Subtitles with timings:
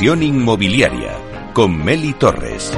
[0.00, 1.18] Inversión inmobiliaria
[1.52, 2.70] con Meli Torres.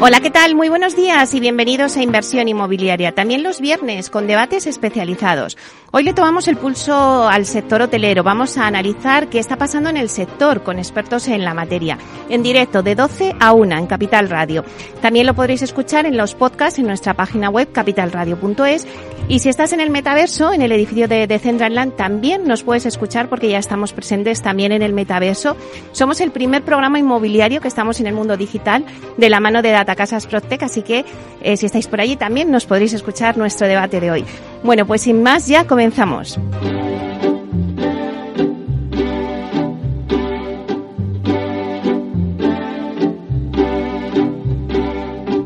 [0.00, 0.54] Hola, ¿qué tal?
[0.54, 3.12] Muy buenos días y bienvenidos a Inversión Inmobiliaria.
[3.12, 5.58] También los viernes con debates especializados.
[5.92, 8.22] Hoy le tomamos el pulso al sector hotelero.
[8.22, 11.98] Vamos a analizar qué está pasando en el sector con expertos en la materia.
[12.28, 14.64] En directo de 12 a 1 en Capital Radio.
[15.02, 18.86] También lo podréis escuchar en los podcasts en nuestra página web capitalradio.es.
[19.26, 23.28] Y si estás en el metaverso, en el edificio de, Decentraland, también nos puedes escuchar
[23.28, 25.56] porque ya estamos presentes también en el metaverso.
[25.90, 28.84] Somos el primer programa inmobiliario que estamos en el mundo digital
[29.16, 31.04] de la mano de Data Casas Protec, así que
[31.42, 34.24] eh, si estáis por allí también nos podréis escuchar nuestro debate de hoy.
[34.62, 36.38] Bueno, pues sin más ya comenzamos.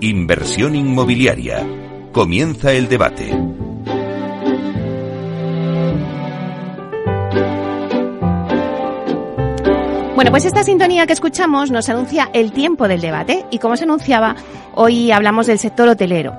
[0.00, 1.66] Inversión inmobiliaria.
[2.12, 3.30] Comienza el debate.
[10.14, 13.84] Bueno, pues esta sintonía que escuchamos nos anuncia el tiempo del debate y como se
[13.84, 14.36] anunciaba,
[14.74, 16.34] hoy hablamos del sector hotelero.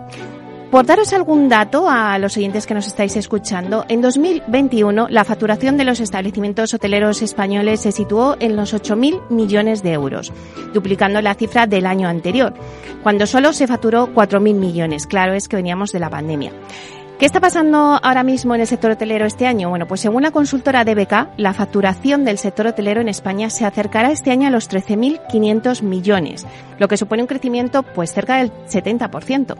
[0.76, 5.78] Por daros algún dato a los oyentes que nos estáis escuchando, en 2021 la facturación
[5.78, 10.34] de los establecimientos hoteleros españoles se situó en los 8.000 millones de euros,
[10.74, 12.54] duplicando la cifra del año anterior,
[13.04, 15.08] cuando solo se facturó 4.000 millones.
[15.08, 16.52] Claro, es que veníamos de la pandemia.
[17.20, 19.70] ¿Qué está pasando ahora mismo en el sector hotelero este año?
[19.70, 24.12] Bueno, pues según la consultora DBK, la facturación del sector hotelero en España se acercará
[24.12, 26.46] este año a los 13.500 millones,
[26.78, 29.56] lo que supone un crecimiento pues cerca del 70%.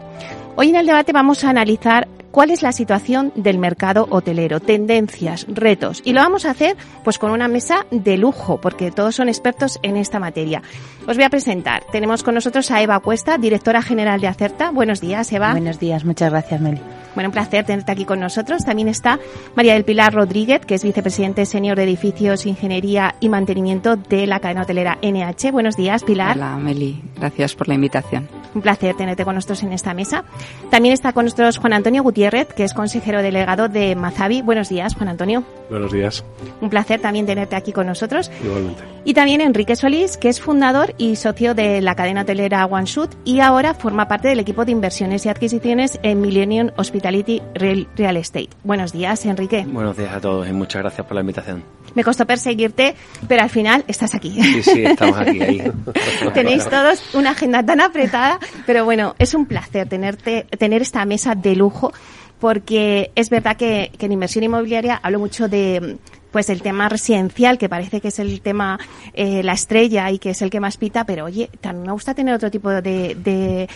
[0.54, 5.46] Hoy en el debate vamos a analizar cuál es la situación del mercado hotelero, tendencias,
[5.48, 6.02] retos.
[6.04, 9.78] Y lo vamos a hacer pues con una mesa de lujo, porque todos son expertos
[9.82, 10.62] en esta materia.
[11.06, 11.84] Os voy a presentar.
[11.92, 14.70] Tenemos con nosotros a Eva Cuesta, directora general de Acerta.
[14.70, 15.52] Buenos días, Eva.
[15.52, 16.80] Buenos días, muchas gracias, Meli.
[17.16, 18.62] Bueno, un placer tenerte aquí con nosotros.
[18.64, 19.18] También está
[19.54, 24.38] María del Pilar Rodríguez, que es vicepresidente senior de edificios, ingeniería y mantenimiento de la
[24.40, 25.50] cadena hotelera NH.
[25.50, 26.36] Buenos días, Pilar.
[26.36, 27.02] Hola, Meli.
[27.18, 28.28] Gracias por la invitación.
[28.54, 30.24] Un placer tenerte con nosotros en esta mesa.
[30.70, 34.42] También está con nosotros Juan Antonio Gutiérrez, que es consejero delegado de Mazavi.
[34.42, 35.44] Buenos días, Juan Antonio.
[35.70, 36.24] Buenos días.
[36.60, 38.32] Un placer también tenerte aquí con nosotros.
[38.42, 38.82] Igualmente.
[39.04, 43.14] Y también Enrique Solís, que es fundador y socio de la cadena hotelera One Shoot
[43.24, 48.50] y ahora forma parte del equipo de inversiones y adquisiciones en Millennium Hospitality Real, Estate.
[48.64, 49.64] Buenos días, Enrique.
[49.68, 51.62] Buenos días a todos y muchas gracias por la invitación.
[51.94, 52.96] Me costó perseguirte,
[53.28, 54.30] pero al final estás aquí.
[54.42, 55.40] Sí, sí, estamos aquí.
[55.40, 55.72] Ahí.
[56.34, 61.34] Tenéis todos una agenda tan apretada, pero bueno, es un placer tenerte, tener esta mesa
[61.34, 61.92] de lujo
[62.40, 65.98] porque es verdad que, que en inversión inmobiliaria hablo mucho de
[66.36, 68.78] pues el tema residencial, que parece que es el tema,
[69.14, 72.12] eh, la estrella y que es el que más pita, pero oye, también me gusta
[72.12, 72.82] tener otro tipo de,
[73.14, 73.68] de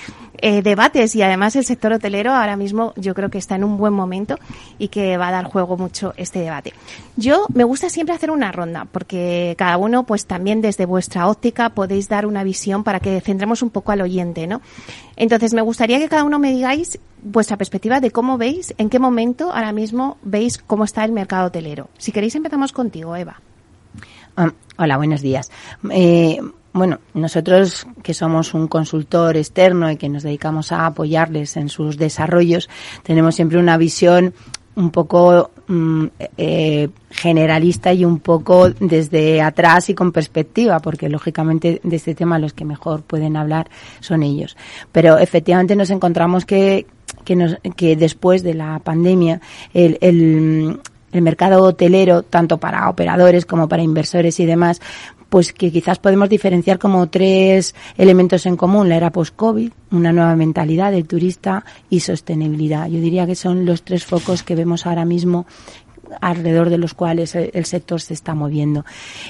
[0.43, 3.79] eh, debates y además el sector hotelero ahora mismo yo creo que está en un
[3.79, 4.39] buen momento
[4.79, 6.75] y que va a dar juego mucho este debate.
[7.17, 11.71] Yo me gusta siempre hacer una ronda porque cada uno pues también desde vuestra óptica
[11.71, 14.61] podéis dar una visión para que centremos un poco al oyente, ¿no?
[15.21, 18.99] Entonces me gustaría que cada uno me digáis vuestra perspectiva de cómo veis, en qué
[18.99, 21.91] momento ahora mismo veis cómo está el mercado hotelero.
[21.99, 23.39] Si queréis empezamos contigo, Eva.
[24.35, 25.51] Ah, hola, buenos días.
[25.91, 26.39] Eh,
[26.73, 31.99] bueno, nosotros que somos un consultor externo y que nos dedicamos a apoyarles en sus
[31.99, 32.71] desarrollos,
[33.03, 34.33] tenemos siempre una visión
[34.81, 36.07] un poco mm,
[36.37, 42.39] eh, generalista y un poco desde atrás y con perspectiva, porque lógicamente de este tema
[42.39, 44.57] los que mejor pueden hablar son ellos.
[44.91, 46.87] Pero efectivamente nos encontramos que,
[47.25, 49.41] que, después de la pandemia
[49.75, 54.81] el, el mercado hotelero, tanto para operadores como para inversores y demás,
[55.31, 60.37] pues que quizás podemos diferenciar como tres elementos en común, la era post-COVID, una nueva
[60.37, 62.89] mentalidad del turista y sostenibilidad.
[62.89, 65.47] Yo diría que son los tres focos que vemos ahora mismo
[66.21, 68.85] alrededor de los cuales el sector se está moviendo.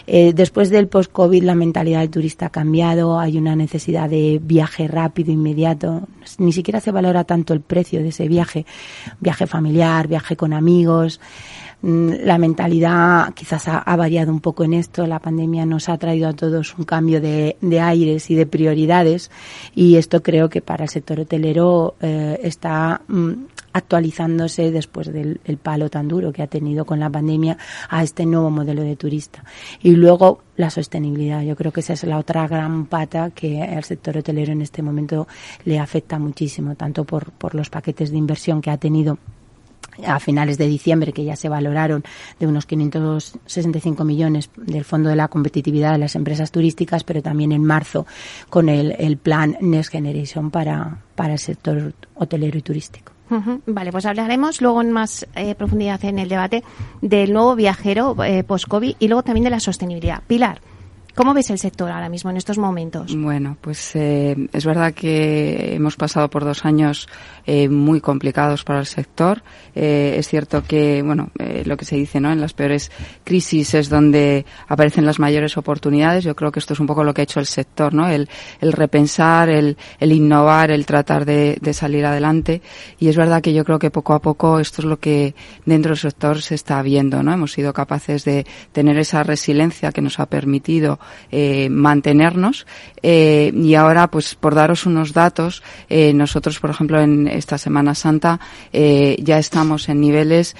[0.07, 4.89] Eh, después del post-COVID la mentalidad del turista ha cambiado, hay una necesidad de viaje
[4.89, 8.67] rápido, inmediato, ni siquiera se valora tanto el precio de ese viaje,
[9.21, 11.21] viaje familiar, viaje con amigos.
[11.83, 15.07] Mm, la mentalidad quizás ha, variado un poco en esto.
[15.07, 19.31] La pandemia nos ha traído a todos un cambio de, aires y de prioridades
[19.75, 23.33] y esto creo que para el sector hotelero eh, está mm,
[23.73, 27.59] actualizándose después del palo tan duro que ha tenido con la pandemia
[27.89, 29.45] a este nuevo modelo de turista.
[29.83, 31.43] Y luego la sostenibilidad.
[31.43, 34.83] Yo creo que esa es la otra gran pata que al sector hotelero en este
[34.83, 35.27] momento
[35.65, 39.19] le afecta muchísimo, tanto por, por los paquetes de inversión que ha tenido
[40.07, 42.05] a finales de diciembre, que ya se valoraron
[42.39, 47.53] de unos 565 millones del Fondo de la Competitividad de las Empresas Turísticas, pero también
[47.53, 48.07] en marzo
[48.49, 53.13] con el, el plan Next Generation para, para el sector hotelero y turístico.
[53.67, 56.65] Vale, pues hablaremos luego en más eh, profundidad en el debate
[57.01, 60.23] del nuevo viajero eh, post-COVID y luego también de la sostenibilidad.
[60.27, 60.61] Pilar,
[61.15, 63.15] ¿Cómo ves el sector ahora mismo en estos momentos?
[63.17, 67.09] Bueno, pues eh, es verdad que hemos pasado por dos años
[67.47, 69.43] eh, muy complicados para el sector.
[69.75, 72.31] Eh, es cierto que, bueno, eh, lo que se dice, ¿no?
[72.31, 72.93] En las peores
[73.25, 76.25] crisis es donde aparecen las mayores oportunidades.
[76.25, 78.09] Yo creo que esto es un poco lo que ha hecho el sector, ¿no?
[78.09, 78.29] El,
[78.61, 82.63] el repensar, el, el innovar, el tratar de, de salir adelante.
[82.99, 85.35] Y es verdad que yo creo que poco a poco esto es lo que
[85.67, 87.33] dentro del sector se está viendo, ¿no?
[87.33, 91.00] Hemos sido capaces de tener esa resiliencia que nos ha permitido
[91.31, 92.67] eh, mantenernos.
[93.03, 97.95] Eh, y ahora, pues por daros unos datos, eh, nosotros, por ejemplo, en esta Semana
[97.95, 98.41] Santa
[98.73, 100.57] eh, ya estamos en niveles,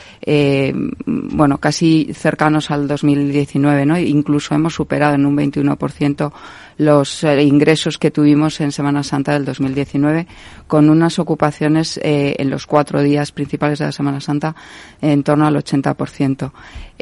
[1.07, 3.99] bueno, casi cercanos al 2019, ¿no?
[3.99, 6.33] Incluso hemos superado en un 21%
[6.81, 10.27] los eh, ingresos que tuvimos en Semana Santa del 2019,
[10.67, 14.57] con unas ocupaciones eh, en los cuatro días principales de la Semana Santa
[15.03, 16.53] en torno al 80%.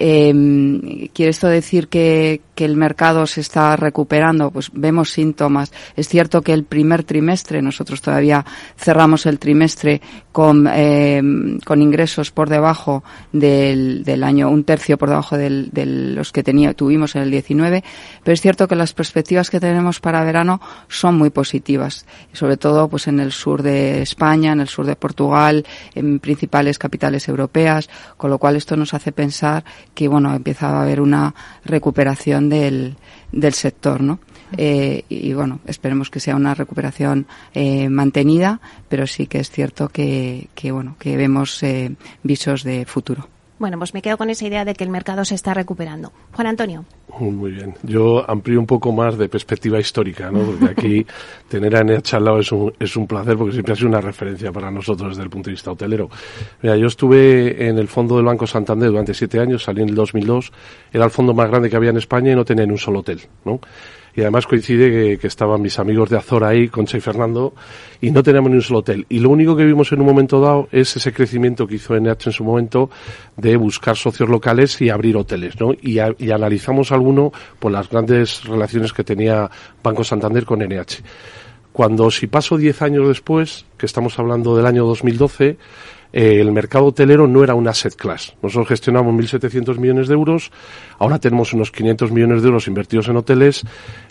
[0.00, 4.50] Eh, ¿Quiere esto decir que, el mercado se está recuperando?
[4.50, 5.70] Pues vemos síntomas.
[5.94, 8.44] Es cierto que el primer trimestre, nosotros todavía
[8.76, 10.00] cerramos el trimestre
[10.32, 11.22] con, eh,
[11.64, 16.74] con ingresos por debajo del, del año, un tercio por debajo de los que tenía,
[16.74, 17.84] tuvimos en el 19,
[18.24, 19.67] pero es cierto que las perspectivas que tenemos
[20.00, 24.68] para verano son muy positivas, sobre todo pues en el sur de España, en el
[24.68, 30.08] sur de Portugal, en principales capitales europeas, con lo cual esto nos hace pensar que
[30.08, 31.34] bueno empieza a haber una
[31.64, 32.96] recuperación del,
[33.32, 34.20] del sector, ¿no?
[34.56, 39.88] Eh, y bueno, esperemos que sea una recuperación eh, mantenida, pero sí que es cierto
[39.90, 43.28] que, que bueno que vemos eh, visos de futuro.
[43.58, 46.12] Bueno, pues me quedo con esa idea de que el mercado se está recuperando.
[46.32, 46.84] Juan Antonio.
[47.18, 47.74] Muy bien.
[47.82, 50.44] Yo amplío un poco más de perspectiva histórica, ¿no?
[50.44, 51.06] Porque aquí
[51.48, 54.00] tener a NH al lado es un, es un placer porque siempre ha sido una
[54.00, 56.08] referencia para nosotros desde el punto de vista hotelero.
[56.62, 59.94] Mira, yo estuve en el fondo del Banco Santander durante siete años, salí en el
[59.96, 60.52] 2002,
[60.92, 63.00] era el fondo más grande que había en España y no tenía ni un solo
[63.00, 63.60] hotel, ¿no?
[64.14, 67.54] Y además coincide que, estaban mis amigos de Azor ahí, Concha y Fernando,
[68.00, 69.06] y no teníamos ni un solo hotel.
[69.08, 72.26] Y lo único que vimos en un momento dado es ese crecimiento que hizo NH
[72.26, 72.90] en su momento
[73.36, 75.72] de buscar socios locales y abrir hoteles, ¿no?
[75.72, 79.50] Y, y analizamos alguno por las grandes relaciones que tenía
[79.82, 81.02] Banco Santander con NH.
[81.72, 85.58] Cuando si paso 10 años después, que estamos hablando del año 2012,
[86.12, 88.34] eh, el mercado hotelero no era un asset class.
[88.42, 90.50] Nosotros gestionamos 1.700 millones de euros,
[90.98, 93.64] ahora tenemos unos 500 millones de euros invertidos en hoteles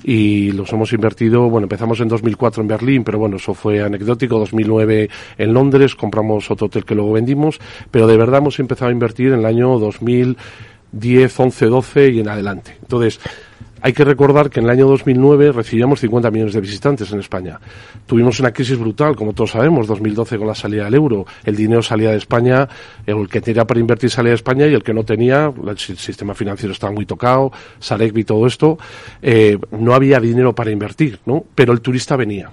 [0.04, 4.40] y los hemos invertido, bueno, empezamos en 2004 en Berlín, pero bueno, eso fue anecdótico,
[4.40, 7.60] 2009 en Londres, compramos otro hotel que luego vendimos,
[7.92, 12.30] pero de verdad hemos empezado a invertir en el año 2010, 11, 12 y en
[12.30, 12.78] adelante.
[12.82, 13.20] Entonces,
[13.88, 17.58] hay que recordar que en el año 2009 recibíamos 50 millones de visitantes en España.
[18.06, 21.26] Tuvimos una crisis brutal, como todos sabemos, 2012 con la salida del euro.
[21.46, 22.68] El dinero salía de España,
[23.06, 26.36] el que tenía para invertir salía de España y el que no tenía, el sistema
[26.36, 28.78] financiero estaba muy tocado, Sarek y todo esto,
[29.22, 31.46] eh, no había dinero para invertir, ¿no?
[31.56, 32.52] Pero el turista venía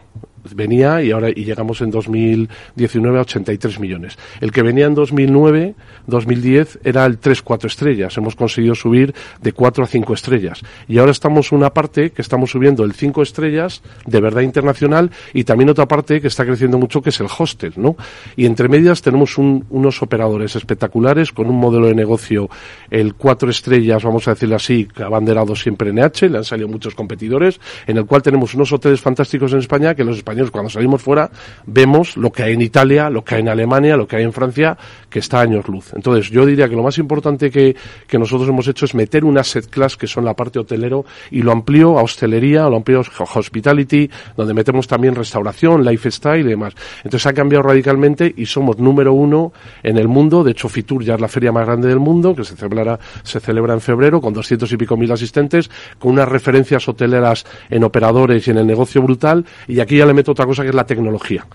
[0.54, 4.18] venía y ahora y llegamos en 2019 a 83 millones.
[4.40, 5.74] El que venía en 2009,
[6.06, 8.16] 2010 era el 3-4 estrellas.
[8.16, 10.62] Hemos conseguido subir de 4 a 5 estrellas.
[10.88, 15.44] Y ahora estamos una parte que estamos subiendo el 5 estrellas de verdad internacional y
[15.44, 17.96] también otra parte que está creciendo mucho que es el hostel, ¿no?
[18.36, 22.48] Y entre medias tenemos un, unos operadores espectaculares con un modelo de negocio
[22.90, 26.94] el 4 estrellas, vamos a decirlo así, abanderado siempre en EH, le han salido muchos
[26.94, 31.02] competidores, en el cual tenemos unos hoteles fantásticos en España que los españoles cuando salimos
[31.02, 31.30] fuera
[31.66, 34.32] vemos lo que hay en Italia, lo que hay en Alemania, lo que hay en
[34.32, 34.76] Francia,
[35.08, 35.92] que está a años luz.
[35.94, 37.76] Entonces yo diría que lo más importante que,
[38.06, 41.42] que nosotros hemos hecho es meter un asset class que son la parte hotelero y
[41.42, 46.74] lo amplío a hostelería, lo amplío a hospitality, donde metemos también restauración, lifestyle y demás.
[46.98, 50.42] Entonces ha cambiado radicalmente y somos número uno en el mundo.
[50.42, 53.40] De hecho, Fitur ya es la feria más grande del mundo, que se celebra, se
[53.40, 58.46] celebra en febrero con doscientos y pico mil asistentes, con unas referencias hoteleras en operadores
[58.46, 59.44] y en el negocio brutal.
[59.68, 61.46] Y aquí ya le meto otra cosa que es la tecnología.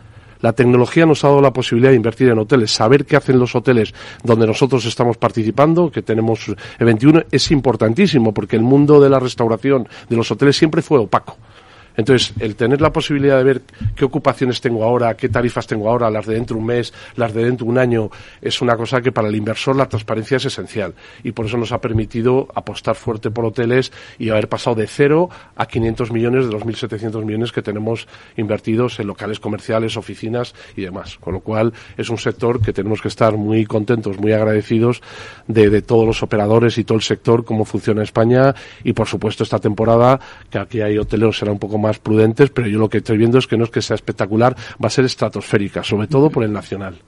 [0.41, 3.55] La tecnología nos ha dado la posibilidad de invertir en hoteles, saber qué hacen los
[3.55, 9.09] hoteles donde nosotros estamos participando, que tenemos el 21, es importantísimo porque el mundo de
[9.09, 11.35] la restauración de los hoteles siempre fue opaco.
[11.99, 13.61] Entonces, el tener la posibilidad de ver
[13.93, 17.33] qué ocupaciones tengo ahora, qué tarifas tengo ahora, las de dentro de un mes, las
[17.33, 18.09] de dentro de un año,
[18.41, 20.93] es una cosa que para el inversor la transparencia es esencial.
[21.25, 25.29] Y por eso nos ha permitido apostar fuerte por hoteles y haber pasado de cero
[25.57, 30.83] a 500 millones de los 1.700 millones que tenemos invertidos en locales comerciales, oficinas y
[30.83, 31.17] demás.
[31.19, 35.01] Con lo cual, es un sector que tenemos que estar muy contentos, muy agradecidos
[35.47, 38.55] de, de todos los operadores y todo el sector, cómo funciona España.
[38.85, 40.17] Y, por supuesto, esta temporada,
[40.49, 43.17] que aquí hay hoteleros, será un poco más más prudentes, pero yo lo que estoy
[43.17, 46.43] viendo es que no es que sea espectacular, va a ser estratosférica, sobre todo por
[46.43, 47.01] el nacional.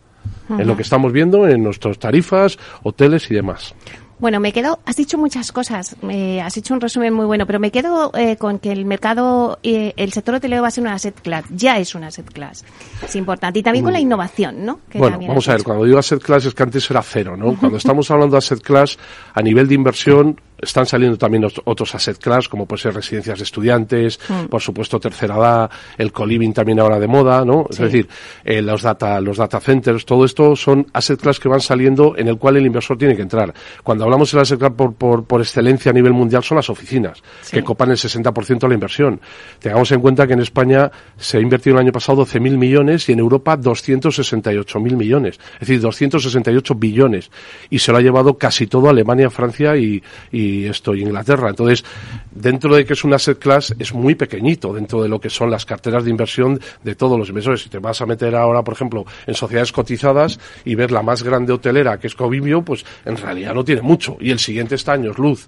[0.50, 3.74] en lo que estamos viendo en nuestras tarifas, hoteles y demás.
[4.22, 7.60] Bueno, me quedo, has dicho muchas cosas, eh, has hecho un resumen muy bueno, pero
[7.60, 10.94] me quedo eh, con que el mercado, eh, el sector hotelero va a ser una
[10.94, 12.64] asset class, ya es una asset class,
[13.04, 13.58] es importante.
[13.58, 14.04] Y también con la mm.
[14.04, 14.80] innovación, ¿no?
[14.94, 17.56] bueno, vamos a ver, cuando digo asset class es que antes era cero, ¿no?
[17.60, 19.00] Cuando estamos hablando de asset class,
[19.34, 23.44] a nivel de inversión, están saliendo también otros asset class, como puede ser residencias de
[23.44, 24.46] estudiantes, mm.
[24.46, 27.66] por supuesto tercera edad, el co-living también ahora de moda, ¿no?
[27.70, 28.08] Es decir,
[28.44, 32.28] eh, los data, los data centers, todo esto son asset class que van saliendo en
[32.28, 33.54] el cual el inversor tiene que entrar.
[33.84, 37.22] Cuando hablamos de asset class por, por, por excelencia a nivel mundial son las oficinas,
[37.50, 39.22] que copan el 60% de la inversión.
[39.60, 43.14] Tengamos en cuenta que en España se ha invertido el año pasado 12.000 millones y
[43.14, 45.40] en Europa 268.000 millones.
[45.54, 47.32] Es decir, 268 billones.
[47.70, 51.50] Y se lo ha llevado casi todo Alemania, Francia y, y y esto Inglaterra.
[51.50, 51.84] Entonces,
[52.32, 55.50] dentro de que es un asset class, es muy pequeñito dentro de lo que son
[55.50, 57.62] las carteras de inversión de todos los inversores.
[57.62, 61.24] Si te vas a meter ahora, por ejemplo, en sociedades cotizadas y ver la más
[61.24, 64.18] grande hotelera, que es Covivio, pues en realidad no tiene mucho.
[64.20, 65.48] Y el siguiente está años luz.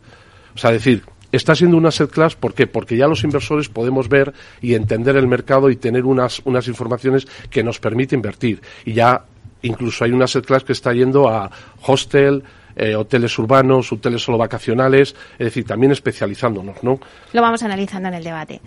[0.56, 2.68] O sea, decir, está siendo un asset class, ¿por qué?
[2.68, 7.28] Porque ya los inversores podemos ver y entender el mercado y tener unas, unas informaciones
[7.50, 8.62] que nos permite invertir.
[8.86, 9.26] Y ya
[9.64, 11.50] incluso hay un asset class que está yendo a
[11.82, 12.44] hostel,
[12.76, 17.00] eh, hoteles urbanos, hoteles solo vacacionales, es decir, también especializándonos, ¿no?
[17.34, 18.62] Lo vamos analizando en el debate.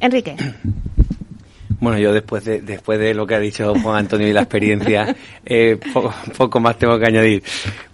[0.00, 0.36] Enrique.
[1.78, 5.14] Bueno, yo después de, después de lo que ha dicho Juan Antonio y la experiencia,
[5.44, 5.78] eh,
[6.36, 7.42] poco, más tengo que añadir.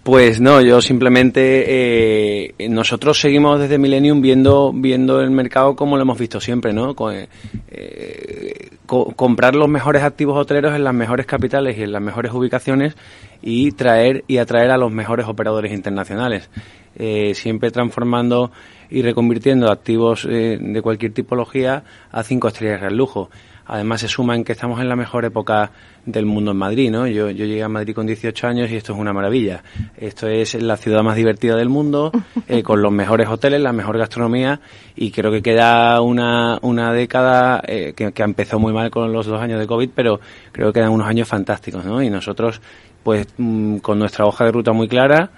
[0.03, 6.03] Pues no, yo simplemente, eh, nosotros seguimos desde Millennium viendo, viendo el mercado como lo
[6.03, 6.95] hemos visto siempre, ¿no?
[7.11, 12.95] Eh, comprar los mejores activos hoteleros en las mejores capitales y en las mejores ubicaciones
[13.43, 16.49] y traer y atraer a los mejores operadores internacionales.
[16.95, 18.51] Eh, siempre transformando
[18.89, 23.29] y reconvirtiendo activos eh, de cualquier tipología a cinco estrellas de lujo.
[23.65, 25.71] Además se suma en que estamos en la mejor época
[26.05, 27.07] del mundo en Madrid, ¿no?
[27.07, 29.63] Yo, yo llegué a Madrid con 18 años y esto es una maravilla.
[29.97, 32.11] Esto es la ciudad más divertida del mundo,
[32.47, 34.59] eh, con los mejores hoteles, la mejor gastronomía
[34.95, 39.25] y creo que queda una, una década eh, que, que empezó muy mal con los
[39.25, 40.19] dos años de COVID, pero
[40.51, 42.03] creo que quedan unos años fantásticos, ¿no?
[42.03, 42.61] Y nosotros,
[43.03, 45.31] pues, mm, con nuestra hoja de ruta muy clara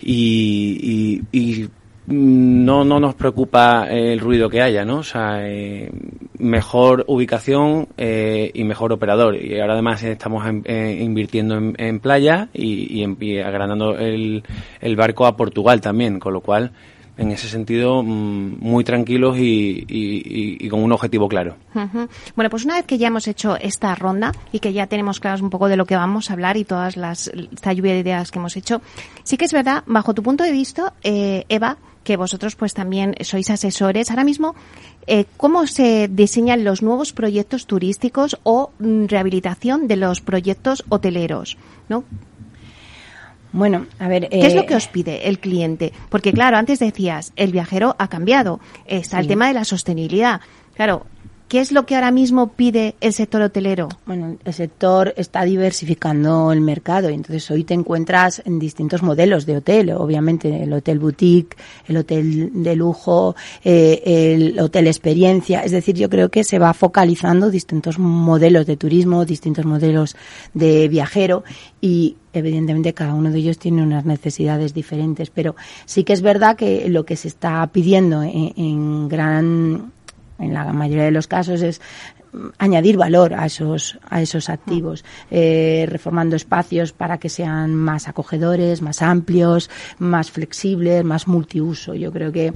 [0.00, 1.68] y, y, y
[2.06, 4.98] no, no nos preocupa el ruido que haya, ¿no?
[4.98, 5.90] O sea, eh,
[6.38, 9.36] mejor ubicación eh, y mejor operador.
[9.36, 14.42] Y ahora además estamos eh, invirtiendo en, playa y, y, agrandando el,
[14.80, 16.72] el, barco a Portugal también, con lo cual,
[17.16, 21.56] en ese sentido, mm, muy tranquilos y, con un objetivo claro.
[22.34, 25.40] Bueno, pues una vez que ya hemos hecho esta ronda y que ya tenemos claros
[25.40, 28.30] un poco de lo que vamos a hablar y todas las, esta lluvia de ideas
[28.30, 28.82] que hemos hecho,
[29.22, 33.50] sí que es verdad, bajo tu punto de vista, Eva, que vosotros pues también sois
[33.50, 34.10] asesores.
[34.10, 34.54] Ahora mismo,
[35.06, 41.56] eh, ¿cómo se diseñan los nuevos proyectos turísticos o mm, rehabilitación de los proyectos hoteleros?
[41.88, 42.04] ¿no?
[43.54, 44.28] Bueno, a ver.
[44.28, 45.92] ¿Qué es lo eh, que os pide el cliente?
[46.08, 48.58] Porque, claro, antes decías, el viajero ha cambiado.
[48.84, 50.40] Está el tema de la sostenibilidad.
[50.74, 51.06] Claro,
[51.54, 53.88] ¿Qué es lo que ahora mismo pide el sector hotelero?
[54.06, 59.46] Bueno, el sector está diversificando el mercado y entonces hoy te encuentras en distintos modelos
[59.46, 61.56] de hotel, obviamente el hotel boutique,
[61.86, 64.02] el hotel de lujo, eh,
[64.34, 69.24] el hotel experiencia, es decir, yo creo que se va focalizando distintos modelos de turismo,
[69.24, 70.16] distintos modelos
[70.54, 71.44] de viajero
[71.80, 76.56] y evidentemente cada uno de ellos tiene unas necesidades diferentes, pero sí que es verdad
[76.56, 79.92] que lo que se está pidiendo en gran
[80.38, 81.80] en la mayoría de los casos es
[82.58, 88.82] añadir valor a esos, a esos activos, eh, reformando espacios para que sean más acogedores,
[88.82, 91.94] más amplios, más flexibles, más multiuso.
[91.94, 92.52] Yo creo que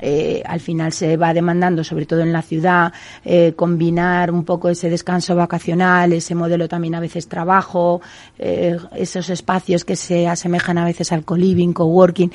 [0.00, 2.92] eh, al final se va demandando, sobre todo en la ciudad,
[3.24, 8.00] eh, combinar un poco ese descanso vacacional, ese modelo también a veces trabajo,
[8.38, 12.32] esos espacios que se asemejan a veces al co-living, co-working,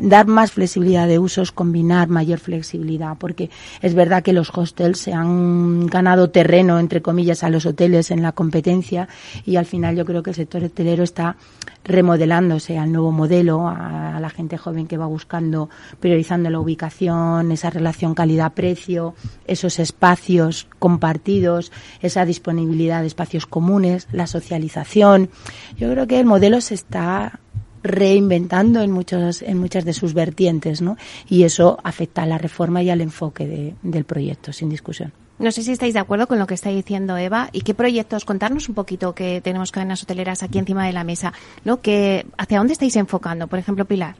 [0.00, 5.12] dar más flexibilidad de usos, combinar mayor flexibilidad, porque es verdad que los hostels se
[5.12, 9.08] han ganado terreno, entre comillas, a los hoteles en la competencia
[9.46, 11.36] y al final yo creo que el sector hotelero está
[11.84, 15.68] remodelándose al nuevo modelo, a, la gente joven que va buscando,
[16.00, 19.14] priorizando la ubicación, esa relación calidad-precio,
[19.46, 25.30] esos espacios compartidos, esa disponibilidad de espacios comunes, la socialización.
[25.76, 27.40] Yo creo que el modelo se está
[27.82, 30.96] reinventando en muchos en muchas de sus vertientes, ¿no?
[31.28, 35.12] Y eso afecta a la reforma y al enfoque del proyecto, sin discusión.
[35.42, 38.24] No sé si estáis de acuerdo con lo que está diciendo Eva y qué proyectos,
[38.24, 41.32] contarnos un poquito que tenemos cadenas hoteleras aquí encima de la mesa,
[41.64, 41.80] ¿no?
[41.80, 43.48] Que, ¿Hacia dónde estáis enfocando?
[43.48, 44.14] Por ejemplo, Pilar.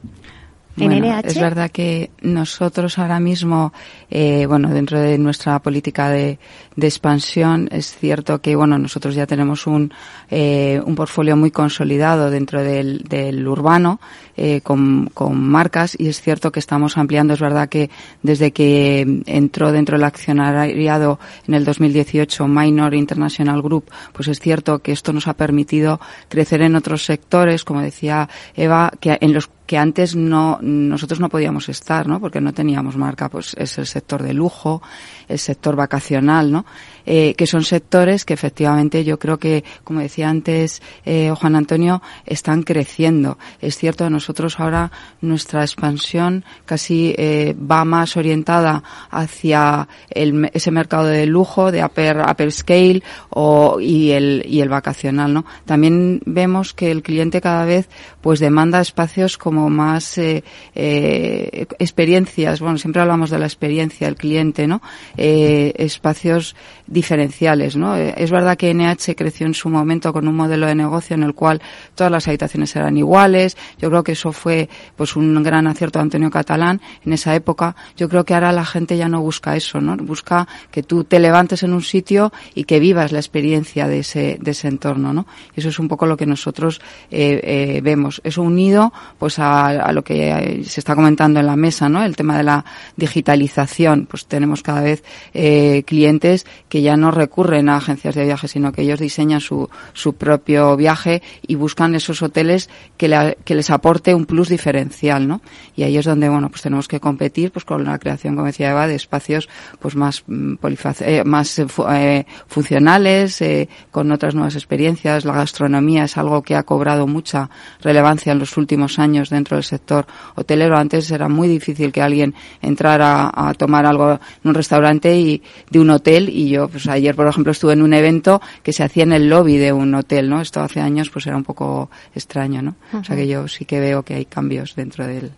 [0.77, 1.27] En NH.
[1.27, 3.73] Es verdad que nosotros ahora mismo,
[4.09, 6.39] eh, bueno, dentro de nuestra política de,
[6.75, 9.93] de, expansión, es cierto que, bueno, nosotros ya tenemos un,
[10.29, 13.99] eh, un portfolio muy consolidado dentro del, del urbano,
[14.35, 17.33] eh, con, con, marcas, y es cierto que estamos ampliando.
[17.33, 17.89] Es verdad que
[18.21, 24.79] desde que entró dentro del accionariado en el 2018 Minor International Group, pues es cierto
[24.79, 25.99] que esto nos ha permitido
[26.29, 31.29] crecer en otros sectores, como decía Eva, que en los que antes no nosotros no
[31.29, 32.19] podíamos estar, ¿no?
[32.19, 34.81] Porque no teníamos marca, pues es el sector de lujo,
[35.27, 36.65] el sector vacacional, ¿no?
[37.05, 42.01] Eh, que son sectores que efectivamente yo creo que, como decía antes eh, Juan Antonio,
[42.25, 43.37] están creciendo.
[43.59, 44.89] Es cierto, nosotros ahora
[45.19, 52.19] nuestra expansión casi eh, va más orientada hacia el, ese mercado de lujo, de upper,
[52.19, 55.45] upper scale o, y, el, y el vacacional, ¿no?
[55.65, 57.89] También vemos que el cliente cada vez
[58.21, 60.43] pues demanda espacios como más eh,
[60.75, 64.81] eh, experiencias, bueno, siempre hablamos de la experiencia del cliente, ¿no?
[65.15, 66.55] Eh, espacios
[66.87, 67.95] diferenciales, ¿no?
[67.95, 71.21] Eh, es verdad que NH creció en su momento con un modelo de negocio en
[71.21, 71.61] el cual
[71.93, 73.55] todas las habitaciones eran iguales.
[73.77, 77.75] Yo creo que eso fue pues un gran acierto de Antonio Catalán en esa época.
[77.95, 79.95] Yo creo que ahora la gente ya no busca eso, ¿no?
[79.97, 84.37] Busca que tú te levantes en un sitio y que vivas la experiencia de ese,
[84.41, 85.27] de ese entorno, ¿no?
[85.55, 88.19] Y eso es un poco lo que nosotros eh, eh, vemos.
[88.23, 92.03] Eso unido pues a, a lo que se está comentando en la mesa, ¿no?
[92.03, 92.65] El tema de la
[92.97, 94.07] digitalización.
[94.07, 95.02] Pues tenemos cada vez
[95.33, 99.69] eh, clientes que ya no recurren a agencias de viaje, sino que ellos diseñan su,
[99.93, 105.27] su propio viaje y buscan esos hoteles que, le, que les aporte un plus diferencial,
[105.27, 105.41] ¿no?
[105.75, 108.71] Y ahí es donde, bueno, pues tenemos que competir pues con la creación, como decía
[108.71, 110.55] Eva, de espacios pues más mm,
[111.01, 115.25] eh, más eh, funcionales, eh, con otras nuevas experiencias.
[115.25, 117.49] La gastronomía es algo que ha cobrado mucha
[117.81, 120.77] relevancia en los últimos años dentro del sector hotelero.
[120.77, 125.79] Antes era muy difícil que alguien entrara a tomar algo en un restaurante y de
[125.79, 129.03] un hotel y yo pues ayer, por ejemplo, estuve en un evento que se hacía
[129.03, 130.41] en el lobby de un hotel, ¿no?
[130.41, 132.75] Esto hace años pues era un poco extraño, ¿no?
[132.91, 133.01] Uh -huh.
[133.01, 135.31] O sea que yo sí que veo que hay cambios dentro del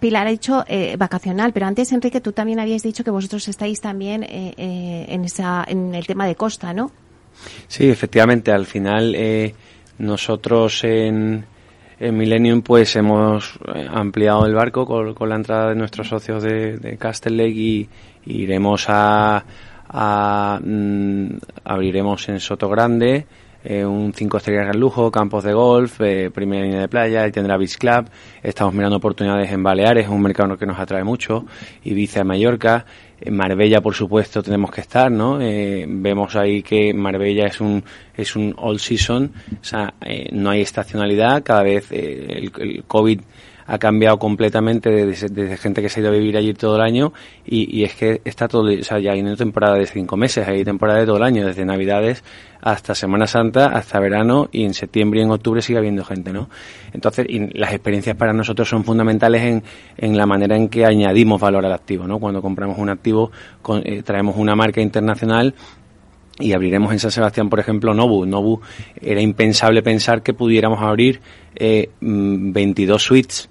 [0.00, 3.80] Pilar ha dicho eh, vacacional, pero antes, Enrique, tú también habías dicho que vosotros estáis
[3.80, 6.90] también eh, eh, en, esa, en el tema de costa, ¿no?
[7.68, 8.52] Sí, efectivamente.
[8.52, 9.54] Al final, eh,
[9.98, 11.44] nosotros en,
[12.00, 13.58] en Millennium pues hemos
[13.90, 17.88] ampliado el barco con, con la entrada de nuestros socios de, de Castle Lake y
[18.26, 19.44] iremos a,
[19.88, 21.26] a, mm,
[21.64, 23.26] abriremos en Soto Grande
[23.64, 27.56] eh, un 5 estrellas en lujo, campos de golf, eh, primera línea de playa, tendrá
[27.56, 28.06] Beach Club,
[28.42, 31.44] estamos mirando oportunidades en Baleares, un mercado que nos atrae mucho,
[31.84, 32.84] Ibiza, Mallorca,
[33.20, 35.40] en Marbella por supuesto tenemos que estar, ¿no?
[35.40, 37.84] Eh, vemos ahí que Marbella es un
[38.16, 39.94] es un all season, o sea,
[40.32, 43.20] no hay estacionalidad, cada vez el COVID
[43.66, 47.12] ha cambiado completamente desde, gente que se ha ido a vivir allí todo el año
[47.44, 50.46] y, y es que está todo, o sea, ya hay una temporada de cinco meses,
[50.46, 52.22] hay temporada de todo el año, desde Navidades
[52.62, 56.48] hasta Semana Santa, hasta verano y en septiembre y en octubre sigue habiendo gente, ¿no?
[56.92, 59.62] Entonces, y las experiencias para nosotros son fundamentales en,
[59.96, 62.20] en la manera en que añadimos valor al activo, ¿no?
[62.20, 65.54] Cuando compramos un activo, con, eh, traemos una marca internacional
[66.42, 68.26] y abriremos en San Sebastián, por ejemplo, Nobu.
[68.26, 68.60] Nobu
[69.00, 71.20] era impensable pensar que pudiéramos abrir
[71.54, 73.48] eh, 22 suites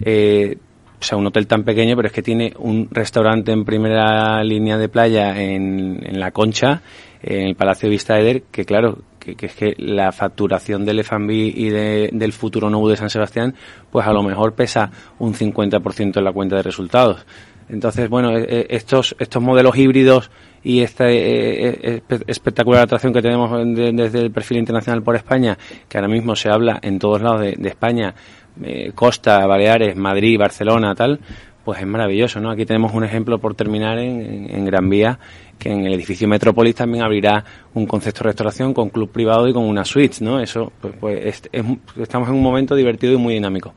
[0.00, 0.56] eh,
[1.00, 4.78] o sea, un hotel tan pequeño, pero es que tiene un restaurante en primera línea
[4.78, 6.80] de playa en, La Concha,
[7.22, 11.68] en el Palacio Vista Eder, que claro, que, es que la facturación del F&B y
[11.68, 13.54] de, del futuro Nobu de San Sebastián,
[13.90, 17.26] pues a lo mejor pesa un 50% en la cuenta de resultados.
[17.68, 20.30] Entonces, bueno, estos, estos modelos híbridos
[20.64, 25.56] y esta eh, espectacular atracción que tenemos de, desde el perfil internacional por España,
[25.88, 28.14] que ahora mismo se habla en todos lados de, España,
[28.62, 31.20] eh, Costa, Baleares, Madrid, Barcelona, tal,
[31.64, 32.50] pues es maravilloso, ¿no?
[32.50, 35.18] Aquí tenemos un ejemplo por terminar en, Gran Vía,
[35.58, 39.52] que en el edificio Metrópolis también abrirá un concepto de restauración con club privado y
[39.52, 40.40] con una suite, ¿no?
[40.40, 41.64] Eso, pues, pues es, es,
[41.98, 43.72] estamos en un momento divertido y muy dinámico.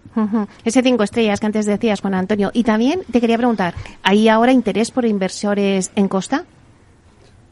[0.65, 2.51] Ese cinco estrellas que antes decías, Juan Antonio.
[2.53, 3.73] Y también te quería preguntar,
[4.03, 6.45] ¿hay ahora interés por inversores en Costa?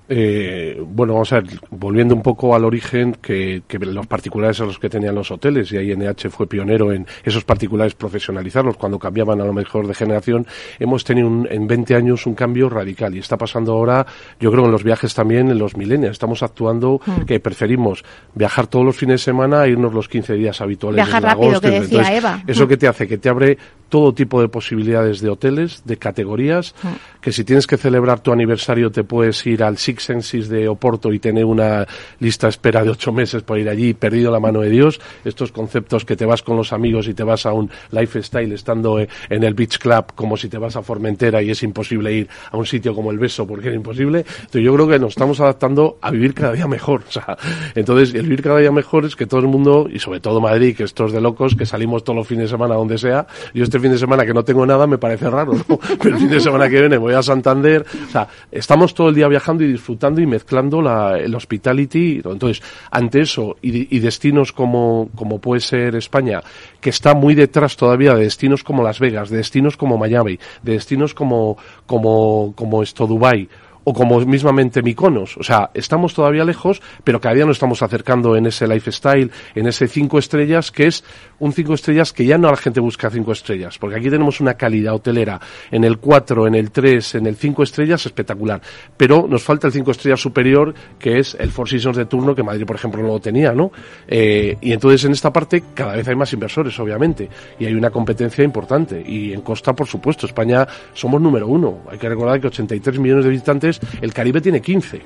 [0.08, 4.65] Eh, bueno, vamos a ver, volviendo un poco al origen, que, que, los particulares a
[4.65, 9.00] los que tenían los hoteles, y ahí NH fue pionero en esos particulares profesionalizarlos cuando
[9.00, 10.46] cambiaban a lo mejor de generación,
[10.80, 14.06] hemos tenido un, en 20 años un cambio radical y está pasando ahora,
[14.39, 16.12] yo creo, en los viajes también, en los milenios.
[16.12, 17.22] Estamos actuando mm.
[17.22, 20.98] que preferimos viajar todos los fines de semana a irnos los 15 días habituales.
[20.98, 22.44] Viajar rápido, agosto, que decía Entonces, Eva.
[22.46, 22.68] Eso mm.
[22.68, 23.58] que te hace, que te abre
[23.89, 27.22] todo tipo de posibilidades de hoteles, de categorías, mm.
[27.22, 31.14] que si tienes que celebrar tu aniversario te puedes ir al Six Senses de Oporto
[31.14, 31.88] y tener una
[32.20, 36.04] lista espera de ocho meses para ir allí, perdido la mano de Dios, estos conceptos
[36.04, 39.44] que te vas con los amigos y te vas a un lifestyle estando eh, en
[39.44, 42.66] el beach club como si te vas a Formentera y es imposible ir a un
[42.66, 44.20] sitio como el Beso porque era imposible.
[44.20, 47.04] Entonces yo creo que nos estamos adaptando a vivir cada día mejor.
[47.08, 47.38] O sea,
[47.74, 50.76] entonces el vivir cada día mejor es que todo el mundo, y sobre todo Madrid,
[50.76, 53.80] que estos de locos, que salimos todos los fines de semana donde sea, yo este
[53.80, 55.80] fin de semana que no tengo nada me parece raro, ¿no?
[56.02, 59.16] Pero el fin de semana que viene voy a Santander, o sea, estamos todo el
[59.16, 62.21] día viajando y disfrutando y mezclando la, el hospitality.
[62.24, 66.41] Entonces, ante eso y, y destinos como, como puede ser España,
[66.80, 70.74] que está muy detrás todavía de destinos como Las Vegas, de destinos como Miami, de
[70.74, 73.48] destinos como, como, como esto Dubai
[73.86, 75.38] o como mismamente Miconos.
[75.38, 79.67] O sea, estamos todavía lejos, pero cada día nos estamos acercando en ese lifestyle, en
[79.67, 81.04] ese cinco estrellas, que es
[81.39, 84.56] un cinco estrellas que ya no la gente busca cinco estrellas, porque aquí tenemos una
[84.56, 85.39] calidad hotelera
[85.71, 88.62] en el cuatro, en el tres, en el cinco estrellas espectacular.
[88.95, 92.43] Pero nos falta el cinco estrellas superior, que es el Four Seasons de turno, que
[92.43, 93.71] Madrid, por ejemplo, no lo tenía, ¿no?
[94.08, 97.89] Eh, y entonces en esta parte cada vez hay más inversores, obviamente, y hay una
[97.89, 99.04] competencia importante.
[99.06, 101.80] Y en Costa, por supuesto, España somos número uno.
[101.89, 105.02] Hay que recordar que 83 millones de visitantes el Caribe tiene 15.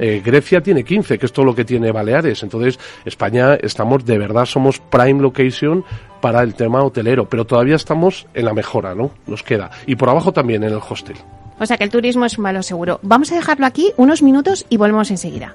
[0.00, 2.42] Eh, Grecia tiene 15, que es todo lo que tiene Baleares.
[2.42, 5.57] Entonces, España estamos, de verdad, somos prime location
[6.20, 9.10] para el tema hotelero, pero todavía estamos en la mejora, ¿no?
[9.26, 9.70] Nos queda.
[9.86, 11.16] Y por abajo también en el hostel.
[11.60, 13.00] O sea que el turismo es un valor seguro.
[13.02, 15.54] Vamos a dejarlo aquí unos minutos y volvemos enseguida.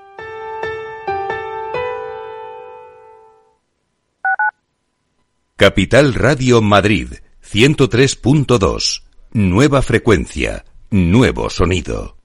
[5.61, 7.09] Capital Radio Madrid
[7.47, 9.03] 103.2.
[9.33, 12.17] Nueva frecuencia, nuevo sonido.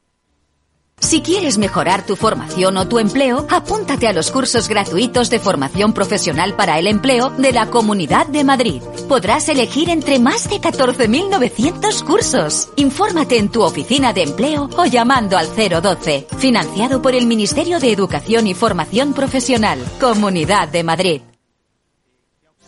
[0.98, 5.92] Si quieres mejorar tu formación o tu empleo, apúntate a los cursos gratuitos de formación
[5.92, 8.80] profesional para el empleo de la Comunidad de Madrid.
[9.06, 12.70] Podrás elegir entre más de 14.900 cursos.
[12.76, 16.26] Infórmate en tu oficina de empleo o llamando al 012.
[16.38, 19.78] Financiado por el Ministerio de Educación y Formación Profesional.
[20.00, 21.20] Comunidad de Madrid.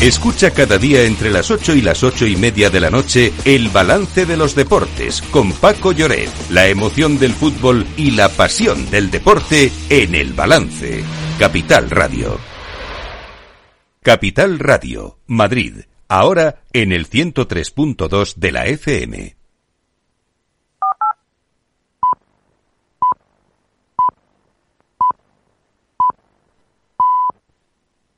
[0.00, 3.68] Escucha cada día entre las 8 y las ocho y media de la noche el
[3.68, 9.10] balance de los deportes con Paco Lloret, la emoción del fútbol y la pasión del
[9.10, 11.04] deporte en el balance.
[11.38, 12.38] Capital Radio.
[14.02, 19.39] Capital Radio, Madrid, ahora en el 103.2 de la FM.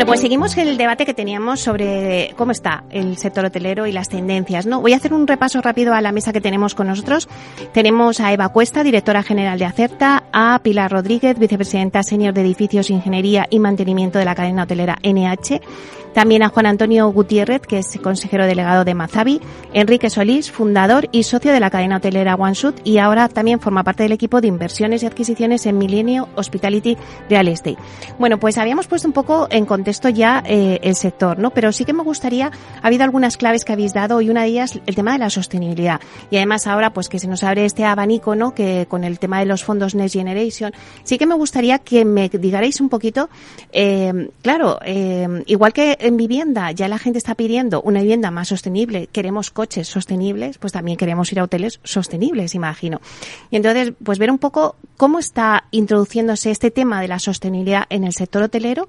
[0.00, 4.08] Bueno, pues seguimos el debate que teníamos sobre cómo está el sector hotelero y las
[4.08, 4.80] tendencias, ¿no?
[4.80, 7.28] Voy a hacer un repaso rápido a la mesa que tenemos con nosotros.
[7.74, 12.88] Tenemos a Eva Cuesta, directora general de Acerta, a Pilar Rodríguez, vicepresidenta senior de Edificios,
[12.88, 15.60] Ingeniería y Mantenimiento de la cadena hotelera NH,
[16.14, 19.40] también a Juan Antonio Gutiérrez, que es consejero delegado de Mazavi,
[19.72, 24.02] Enrique Solís, fundador y socio de la cadena hotelera OneShoot y ahora también forma parte
[24.02, 26.96] del equipo de inversiones y adquisiciones en Milenio Hospitality
[27.28, 27.78] Real Estate.
[28.18, 31.50] Bueno, pues habíamos puesto un poco en contexto ya eh, el sector, ¿no?
[31.50, 32.50] Pero sí que me gustaría,
[32.82, 35.30] ha habido algunas claves que habéis dado y una de ellas el tema de la
[35.30, 36.00] sostenibilidad.
[36.30, 38.54] Y además ahora pues que se nos abre este abanico, ¿no?
[38.54, 40.72] Que con el tema de los fondos Next Generation,
[41.04, 43.28] sí que me gustaría que me digarais un poquito,
[43.72, 48.48] eh, claro, eh, igual que en vivienda ya la gente está pidiendo una vivienda más
[48.48, 53.00] sostenible, queremos coches sostenibles, pues también queremos ir a hoteles sostenibles, imagino.
[53.50, 58.04] Y entonces, pues ver un poco cómo está introduciéndose este tema de la sostenibilidad en
[58.04, 58.88] el sector hotelero.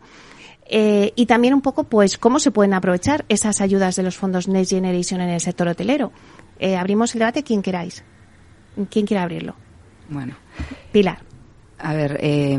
[0.74, 4.48] Eh, y también un poco, pues, cómo se pueden aprovechar esas ayudas de los fondos
[4.48, 6.14] Next Generation en el sector hotelero.
[6.60, 8.06] Eh, abrimos el debate, quien queráis.
[8.90, 9.56] ¿Quién quiere abrirlo?
[10.08, 10.36] Bueno.
[10.94, 11.20] Pilar.
[11.78, 12.58] A ver, eh,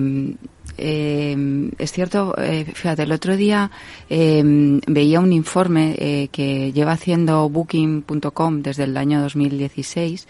[0.78, 3.70] eh, es cierto, eh, fíjate, el otro día
[4.08, 4.42] eh,
[4.87, 10.28] veía un informe eh, que lleva haciendo Booking.com desde el año 2016,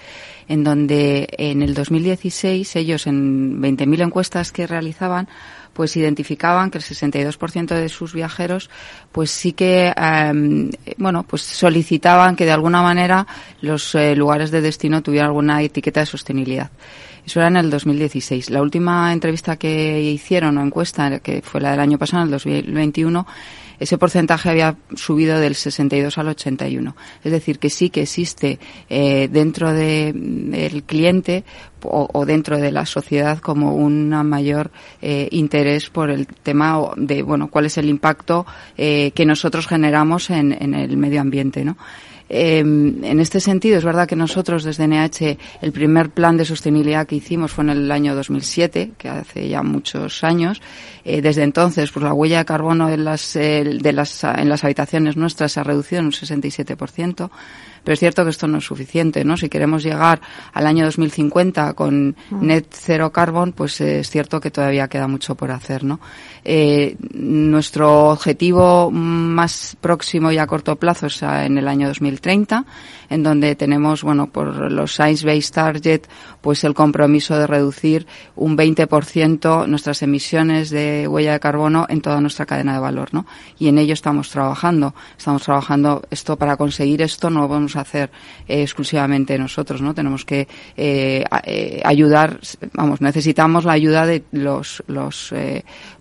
[0.48, 5.28] en donde en el 2016 ellos en 20.000 encuestas que realizaban,
[5.72, 8.70] pues identificaban que el 62% de sus viajeros
[9.10, 13.26] pues sí que eh, bueno pues solicitaban que de alguna manera
[13.60, 16.70] los eh, lugares de destino tuvieran alguna etiqueta de sostenibilidad.
[17.24, 18.50] Eso era en el 2016.
[18.50, 22.32] La última entrevista que hicieron o encuesta, que fue la del año pasado, en el
[22.32, 23.26] 2021,
[23.82, 26.96] ese porcentaje había subido del 62 al 81.
[27.24, 31.44] Es decir, que sí que existe eh, dentro de, del cliente
[31.82, 37.22] o, o, dentro de la sociedad como un mayor eh, interés por el tema de,
[37.22, 41.76] bueno, cuál es el impacto eh, que nosotros generamos en, en el medio ambiente, ¿no?
[42.28, 47.06] Eh, en este sentido, es verdad que nosotros desde NH el primer plan de sostenibilidad
[47.06, 50.60] que hicimos fue en el año 2007, que hace ya muchos años.
[51.04, 54.64] Eh, desde entonces, pues la huella de carbono en las, eh, de las, en las
[54.64, 57.30] habitaciones nuestras se ha reducido en un 67%.
[57.84, 59.36] Pero es cierto que esto no es suficiente, ¿no?
[59.36, 60.20] Si queremos llegar
[60.52, 65.34] al año 2050 con net zero carbon, pues eh, es cierto que todavía queda mucho
[65.34, 66.00] por hacer, ¿no?
[66.44, 72.64] Eh, nuestro objetivo más próximo y a corto plazo es en el año 2030,
[73.10, 76.02] en donde tenemos, bueno, por los Science Based Target,
[76.40, 82.20] pues el compromiso de reducir un 20% nuestras emisiones de huella de carbono en toda
[82.20, 83.26] nuestra cadena de valor, ¿no?
[83.58, 84.94] Y en ello estamos trabajando.
[85.16, 88.10] Estamos trabajando esto para conseguir esto, no vamos hacer
[88.48, 89.94] eh, exclusivamente nosotros, ¿no?
[89.94, 92.38] Tenemos que eh, eh, ayudar,
[92.72, 95.32] vamos, necesitamos la ayuda de los, los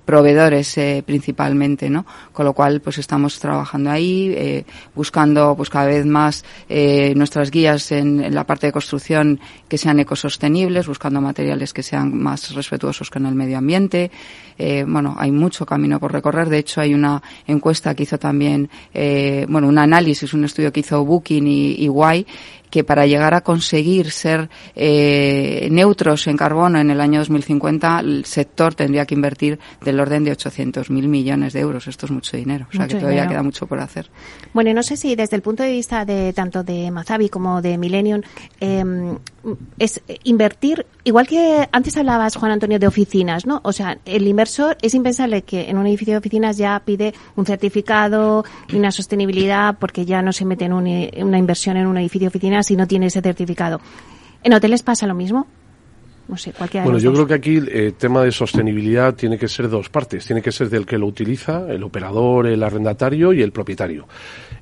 [0.06, 2.06] proveedores eh, principalmente, ¿no?
[2.34, 7.52] Con lo cual, pues estamos trabajando ahí, eh, buscando, pues cada vez más eh, nuestras
[7.52, 13.10] guías en, la parte de construcción que sean ecosostenibles, buscando materiales que sean más respetuosos
[13.10, 14.12] con el medio ambiente.
[14.86, 16.48] bueno, hay mucho camino por recorrer.
[16.48, 18.70] De hecho, hay una encuesta que hizo también,
[19.48, 22.26] bueno, un análisis, un estudio que hizo Booking y, y Guay,
[22.72, 28.26] que para llegar a conseguir ser eh, neutros en carbono en el año 2050, el
[28.26, 31.88] sector tendría que invertir del orden de 800.000 millones de euros.
[31.88, 33.34] Esto es mucho dinero, o sea mucho que todavía dinero.
[33.34, 34.10] queda mucho por hacer.
[34.54, 37.62] Bueno, y no sé si desde el punto de vista de tanto de Mazavi como
[37.62, 38.22] de Millennium,
[38.60, 38.84] eh,
[39.80, 43.62] es invertir, igual que antes hablabas, Juan Antonio, de oficinas, ¿no?
[43.64, 47.46] O sea, el inversor es impensable que en un edificio de oficinas ya pide un
[47.46, 50.88] certificado y una sostenibilidad porque ya no se mete en un,
[51.24, 53.82] una inversión en un edificio de oficinas si no tiene ese certificado.
[54.44, 55.48] ¿En hoteles pasa lo mismo?
[56.32, 57.20] No sé, cualquiera bueno, de yo dos.
[57.20, 60.26] creo que aquí el eh, tema de sostenibilidad tiene que ser de dos partes.
[60.26, 64.08] Tiene que ser del que lo utiliza, el operador, el arrendatario y el propietario.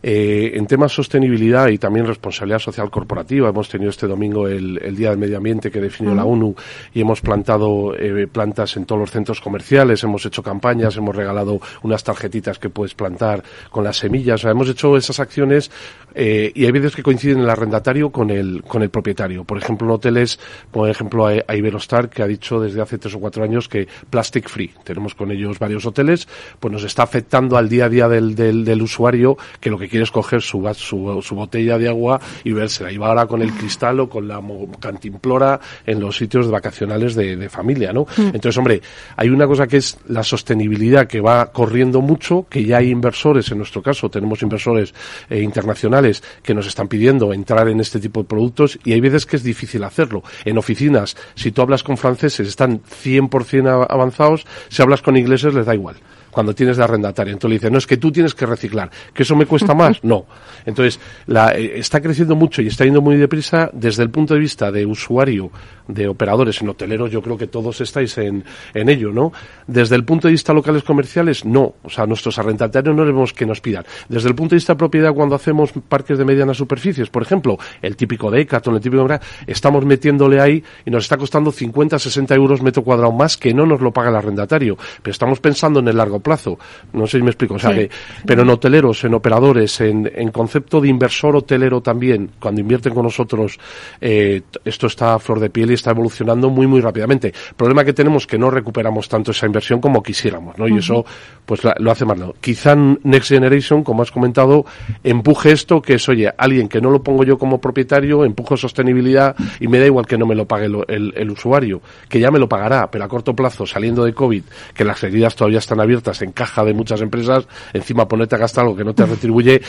[0.01, 4.95] Eh, en temas sostenibilidad y también responsabilidad social corporativa, hemos tenido este domingo el, el
[4.95, 6.17] Día del Medio Ambiente que definió uh -huh.
[6.17, 6.55] la ONU
[6.93, 11.60] y hemos plantado eh, plantas en todos los centros comerciales, hemos hecho campañas, hemos regalado
[11.84, 15.69] unas tarjetitas que puedes plantar con las semillas, o sea, hemos hecho esas acciones
[16.15, 19.43] eh, y hay veces que coinciden el arrendatario con el, con el propietario.
[19.43, 20.39] Por ejemplo, en hoteles,
[20.71, 24.49] por ejemplo, a Iberostar, que ha dicho desde hace tres o cuatro años que plastic
[24.49, 24.71] free.
[24.83, 26.27] Tenemos con ellos varios hoteles,
[26.59, 29.87] pues nos está afectando al día a día del, del, del usuario que lo que
[29.87, 32.91] quiere es coger su, su, su, botella de agua y vérsela.
[32.91, 34.41] Y va ahora con el cristal o con la
[34.79, 38.07] cantimplora en los sitios vacacionales de, de familia, ¿no?
[38.17, 38.27] Mm.
[38.33, 38.81] Entonces, hombre,
[39.15, 43.51] hay una cosa que es la sostenibilidad que va corriendo mucho, que ya hay inversores,
[43.51, 44.93] en nuestro caso tenemos inversores
[45.29, 49.25] eh, internacionales que nos están pidiendo entrar en este tipo de productos y hay veces
[49.25, 50.23] que es difícil hacerlo.
[50.45, 55.65] En oficinas, si tú hablas con franceses, están 100% avanzados, si hablas con ingleses les
[55.65, 55.95] da igual.
[56.32, 57.34] cuando tienes de arrendatario.
[57.34, 59.97] Entonces le dicen, no, es que tú tienes que reciclar, que eso me cuesta más.
[60.10, 60.25] No.
[60.65, 64.39] Entonces, la, eh, está creciendo mucho y está yendo muy deprisa desde el punto de
[64.39, 65.52] vista de usuario,
[65.89, 69.34] de operadores en hoteleros, yo creo que todos estáis en, en ello, ¿no?
[69.67, 71.73] Desde el punto de vista locales comerciales, no.
[71.84, 73.84] O sea, nuestros arrendatarios no vemos que nos pidan.
[74.08, 77.58] Desde el punto de vista de propiedad, cuando hacemos parques de medianas superficies, por ejemplo,
[77.82, 81.97] el típico de Ecaton, el típico de estamos metiéndole ahí y nos está costando 50,
[81.97, 84.78] 60 euros metro cuadrado más que no nos lo paga el arrendatario.
[85.02, 86.60] Pero estamos pensando en el largo plazo.
[86.93, 87.56] No sé si me explico.
[87.56, 87.89] O sea, que,
[88.25, 93.04] pero en hoteleros, en operadores, en, en, concepto de inversor hotelero también, cuando invierten con
[93.04, 93.60] nosotros,
[93.99, 97.27] eh, esto está a flor de piel y está evolucionando muy, muy rápidamente.
[97.27, 100.67] El problema que tenemos es que no recuperamos tanto esa inversión como quisiéramos, ¿no?
[100.67, 101.05] Y eso,
[101.45, 102.17] pues lo hace más.
[102.17, 102.33] ¿no?
[102.39, 104.65] Quizá Next Generation, como has comentado,
[105.03, 109.35] empuje esto que es, oye, alguien que no lo pongo yo como propietario, empujo sostenibilidad
[109.59, 112.39] y me da igual que no me lo pague el, el, usuario, que ya me
[112.39, 116.21] lo pagará, pero a corto plazo, saliendo de COVID, que las heridas todavía están abiertas
[116.21, 119.61] en caja de muchas empresas, encima ponerte a gastar algo que no te retribuye,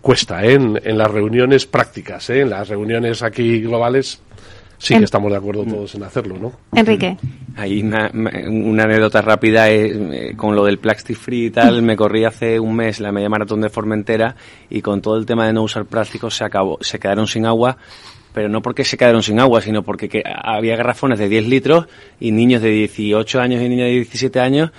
[0.00, 0.54] cuesta, ¿eh?
[0.54, 2.40] en, en, las reuniones prácticas, ¿eh?
[2.40, 4.20] en las reuniones aquí globales,
[4.78, 6.52] sí que estamos de acuerdo todos en hacerlo, ¿no?
[6.72, 7.16] Enrique.
[7.56, 11.82] Hay una, una anécdota rápida eh, con lo del plastic free y tal.
[11.82, 14.36] Me corrí hace un mes la media maratón de Formentera
[14.70, 17.76] y con todo el tema de no usar plásticos se acabó, se quedaron sin agua
[18.32, 21.86] pero no porque se quedaron sin agua, sino porque que había garrafones de 10 litros
[22.20, 24.70] y niños de 18 años y niños de 17 años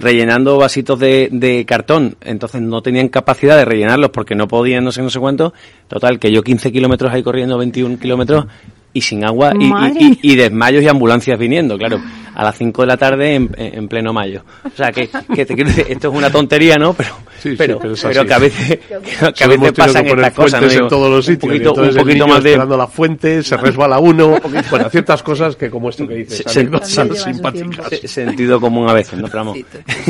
[0.00, 4.92] rellenando vasitos de, de, cartón, entonces no tenían capacidad de rellenarlos porque no podían, no
[4.92, 5.52] sé, no sé cuánto.
[5.88, 8.46] Total, que yo 15 kilómetros ahí corriendo, 21 kilómetros
[8.94, 9.66] y sin agua y,
[9.98, 12.00] y, y, desmayos y ambulancias viniendo, claro
[12.34, 14.44] a las 5 de la tarde en, en, pleno mayo.
[14.64, 16.92] O sea, que, que te, esto es una tontería, ¿no?
[16.94, 18.78] Pero, sí, pero, sí, pero, pero, que a veces,
[19.34, 20.70] que a veces pasan estas cosas, ¿no?
[20.70, 21.44] en todos los sitios.
[21.44, 22.50] Un poquito, un poquito más de...
[22.50, 24.38] esperando la fuente, se resbala uno,
[24.70, 27.88] bueno, ciertas cosas que como esto que dices, se, son simpáticas.
[28.04, 29.28] Sentido común a veces, ¿no?
[29.28, 29.58] Pero vamos,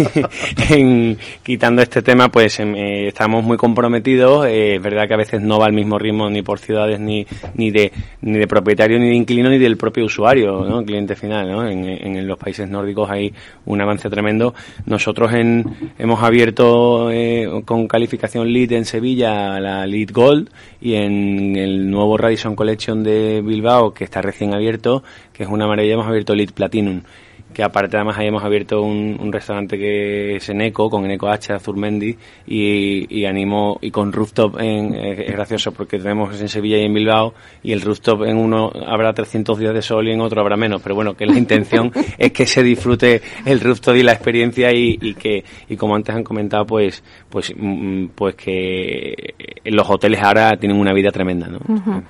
[0.70, 5.42] en, quitando este tema, pues eh, estamos muy comprometidos, eh, es verdad que a veces
[5.42, 7.92] no va al mismo ritmo ni por ciudades, ni, ni de,
[8.22, 10.84] ni de propietario, ni de inquilino, ni del propio usuario, ¿no?
[10.84, 11.68] Cliente final, ¿no?
[11.68, 13.32] En, los países nórdicos hay
[13.66, 14.54] un avance tremendo.
[14.86, 15.64] Nosotros en,
[15.98, 22.16] hemos abierto eh, con calificación LEED en Sevilla la LEED Gold y en el nuevo
[22.16, 26.52] Radisson Collection de Bilbao, que está recién abierto, que es una maravilla, hemos abierto LEED
[26.52, 27.02] Platinum
[27.54, 31.28] que aparte además ahí hemos abierto un, un, restaurante que es en Eco, con Eco
[31.28, 36.78] H, Azurmendi, y, y animo, y con rooftop en, es gracioso porque tenemos en Sevilla
[36.78, 40.20] y en Bilbao, y el rooftop en uno habrá 300 días de sol y en
[40.20, 44.02] otro habrá menos, pero bueno, que la intención es que se disfrute el rooftop y
[44.02, 47.54] la experiencia y, y que, y como antes han comentado, pues, pues,
[48.14, 51.58] pues que los hoteles ahora tienen una vida tremenda, ¿no?
[51.68, 52.02] Uh -huh.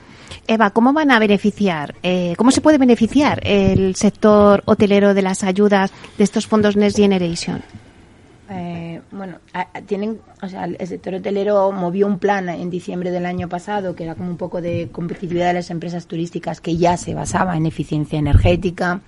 [0.47, 5.43] Eva, ¿cómo van a beneficiar, eh, cómo se puede beneficiar el sector hotelero de las
[5.43, 7.63] ayudas de estos fondos Next Generation?
[8.51, 9.39] Eh, bueno,
[9.87, 14.05] tienen, o sea, el sector hotelero movió un plan en diciembre del año pasado que
[14.05, 17.65] era como un poco de competitividad de las empresas turísticas que ya se basaba en
[17.65, 19.01] eficiencia energética,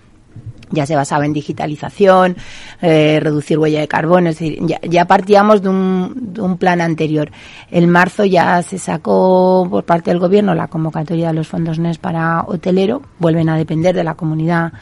[0.71, 2.37] ya se basaba en digitalización,
[2.83, 6.81] eh, reducir huella de carbono, es decir, ya, ya partíamos de un, de un, plan
[6.81, 7.31] anterior.
[7.71, 11.99] El marzo ya se sacó por parte del gobierno la convocatoria de los fondos NES
[11.99, 14.73] para hotelero, vuelven a depender de la comunidad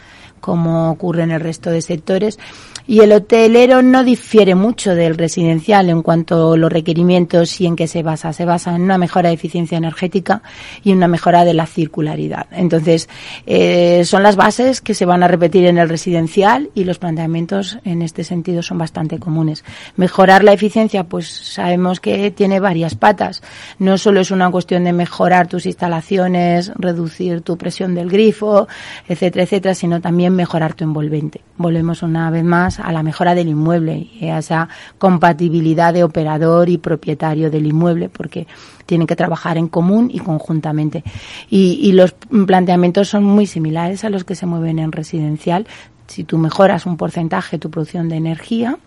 [0.40, 2.38] como ocurre en el resto de sectores.
[2.86, 7.76] Y el hotelero no difiere mucho del residencial en cuanto a los requerimientos y en
[7.76, 8.34] qué se basa.
[8.34, 10.42] Se basa en una mejora de eficiencia energética
[10.82, 12.46] y una mejora de la circularidad.
[12.52, 13.08] Entonces,
[13.46, 17.78] eh, son las bases que se van a repetir en el residencial y los planteamientos
[17.84, 19.64] en este sentido son bastante comunes.
[19.96, 23.42] Mejorar la eficiencia, pues sabemos que tiene varias patas.
[23.78, 28.68] No solo es una cuestión de mejorar tus instalaciones, reducir tu presión del grifo,
[29.08, 31.40] etcétera, etcétera, sino también mejorar tu envolvente.
[31.56, 34.68] Volvemos una vez más a la mejora del inmueble y a esa
[34.98, 38.46] compatibilidad de operador y propietario del inmueble, porque
[38.86, 41.04] tienen que trabajar en común y conjuntamente.
[41.50, 42.12] Y, y los
[42.46, 45.66] planteamientos son muy similares a los que se mueven en residencial.
[46.06, 48.78] Si tú mejoras un porcentaje tu producción de energía,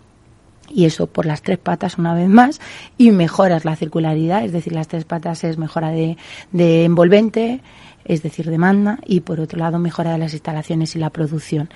[0.70, 2.60] y eso por las tres patas una vez más
[2.96, 6.16] y mejoras la circularidad, es decir, las tres patas es mejora de,
[6.52, 7.60] de envolvente,
[8.04, 11.68] es decir, demanda, y por otro lado mejora de las instalaciones y la producción.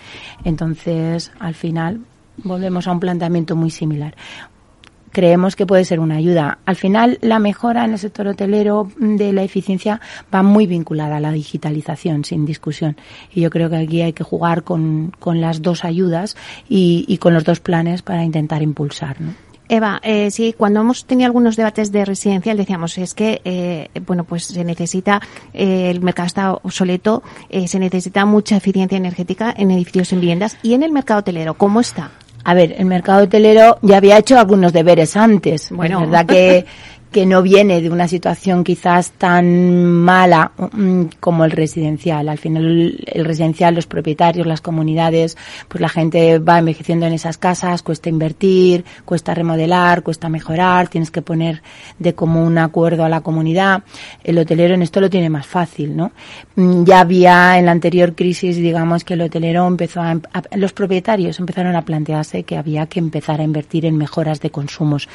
[0.44, 2.00] Entonces, al final,
[2.38, 4.14] volvemos a un planteamiento muy similar
[5.12, 6.58] creemos que puede ser una ayuda.
[6.66, 10.00] Al final, la mejora en el sector hotelero de la eficiencia
[10.34, 12.96] va muy vinculada a la digitalización, sin discusión.
[13.32, 16.36] Y yo creo que aquí hay que jugar con, con las dos ayudas
[16.68, 19.20] y, y, con los dos planes para intentar impulsar.
[19.20, 19.34] ¿no?
[19.72, 24.24] Eva, eh, sí, cuando hemos tenido algunos debates de residencial decíamos es que, eh, bueno,
[24.24, 25.22] pues se necesita,
[25.54, 30.58] eh, el mercado está obsoleto, eh, se necesita mucha eficiencia energética en edificios, en viviendas
[30.62, 31.54] y en el mercado hotelero.
[31.54, 32.10] ¿Cómo está?
[32.44, 35.70] A ver, el mercado hotelero ya había hecho algunos deberes antes.
[35.70, 36.02] Bueno.
[36.02, 36.66] Es verdad que
[37.12, 42.28] que no viene de una situación quizás tan mala mm, como el residencial.
[42.28, 45.36] Al final el residencial, los propietarios, las comunidades,
[45.68, 51.10] pues la gente va envejeciendo en esas casas, cuesta invertir, cuesta remodelar, cuesta mejorar, tienes
[51.10, 51.62] que poner
[51.98, 53.84] de común acuerdo a la comunidad.
[54.24, 56.12] El hotelero en esto lo tiene más fácil, ¿no?
[56.56, 60.18] Mm, ya había en la anterior crisis, digamos que el hotelero empezó a,
[60.56, 65.08] los propietarios empezaron a plantearse que había que empezar a invertir en mejoras de consumos.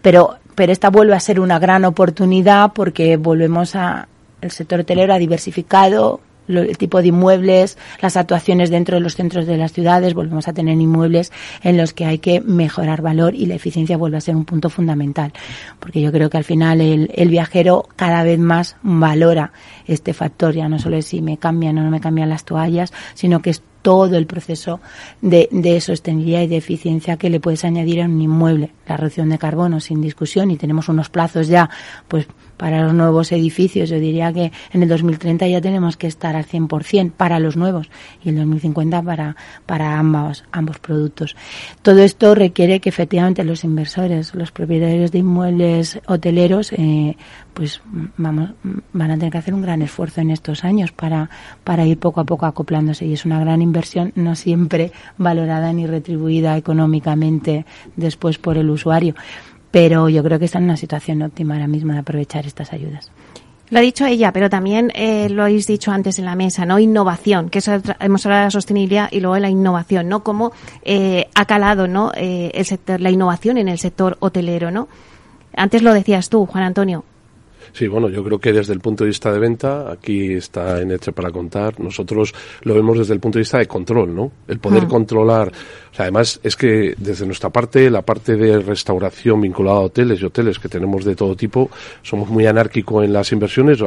[0.00, 4.08] Pero pero esta vuelve a ser una gran oportunidad porque volvemos a
[4.40, 6.20] el sector hotelero ha diversificado
[6.60, 10.52] el tipo de inmuebles, las actuaciones dentro de los centros de las ciudades, volvemos a
[10.52, 11.32] tener inmuebles
[11.62, 14.70] en los que hay que mejorar valor y la eficiencia vuelve a ser un punto
[14.70, 15.32] fundamental.
[15.78, 19.52] Porque yo creo que al final el, viajero cada vez más valora
[19.86, 22.92] este factor, ya no solo es si me cambian o no me cambian las toallas,
[23.14, 24.80] sino que es todo el proceso
[25.20, 28.70] de, de, sostenibilidad y de eficiencia que le puedes añadir a un inmueble.
[28.86, 31.68] La reducción de carbono, sin discusión, y tenemos unos plazos ya,
[32.06, 32.28] pues,
[32.62, 33.90] para los nuevos edificios.
[33.90, 37.90] Yo diría que en el 2030 ya tenemos que estar al 100% para los nuevos
[38.22, 39.34] y el 2050 para,
[39.66, 41.34] para ambos, ambos productos.
[41.82, 47.16] Todo esto requiere que efectivamente los inversores, los propietarios de inmuebles hoteleros, eh,
[47.52, 47.82] pues
[48.16, 48.50] vamos,
[48.92, 51.30] van a tener que hacer un gran esfuerzo en estos años para,
[51.64, 55.88] para ir poco a poco acoplándose y es una gran inversión no siempre valorada ni
[55.88, 59.16] retribuida económicamente después por el usuario
[59.72, 63.10] pero yo creo que está en una situación óptima ahora mismo de aprovechar estas ayudas.
[63.70, 66.78] Lo ha dicho ella, pero también eh, lo habéis dicho antes en la mesa, ¿no?
[66.78, 70.22] Innovación, que eso, hemos hablado de la sostenibilidad y luego de la innovación, ¿no?
[70.22, 70.52] Cómo
[70.84, 72.12] eh, ha calado, ¿no?
[72.14, 74.88] Eh, el sector, la innovación en el sector hotelero, ¿no?
[75.56, 77.02] Antes lo decías tú, Juan Antonio.
[77.72, 80.90] Sí, bueno, yo creo que desde el punto de vista de venta, aquí está en
[80.90, 84.32] Eche para contar, nosotros lo vemos desde el punto de vista de control, ¿no?
[84.46, 84.88] El poder ah.
[84.88, 85.50] controlar
[85.98, 90.58] además, es que desde nuestra parte, la parte de restauración vinculada a hoteles y hoteles
[90.58, 91.70] que tenemos de todo tipo,
[92.02, 93.78] somos muy anárquicos en las inversiones,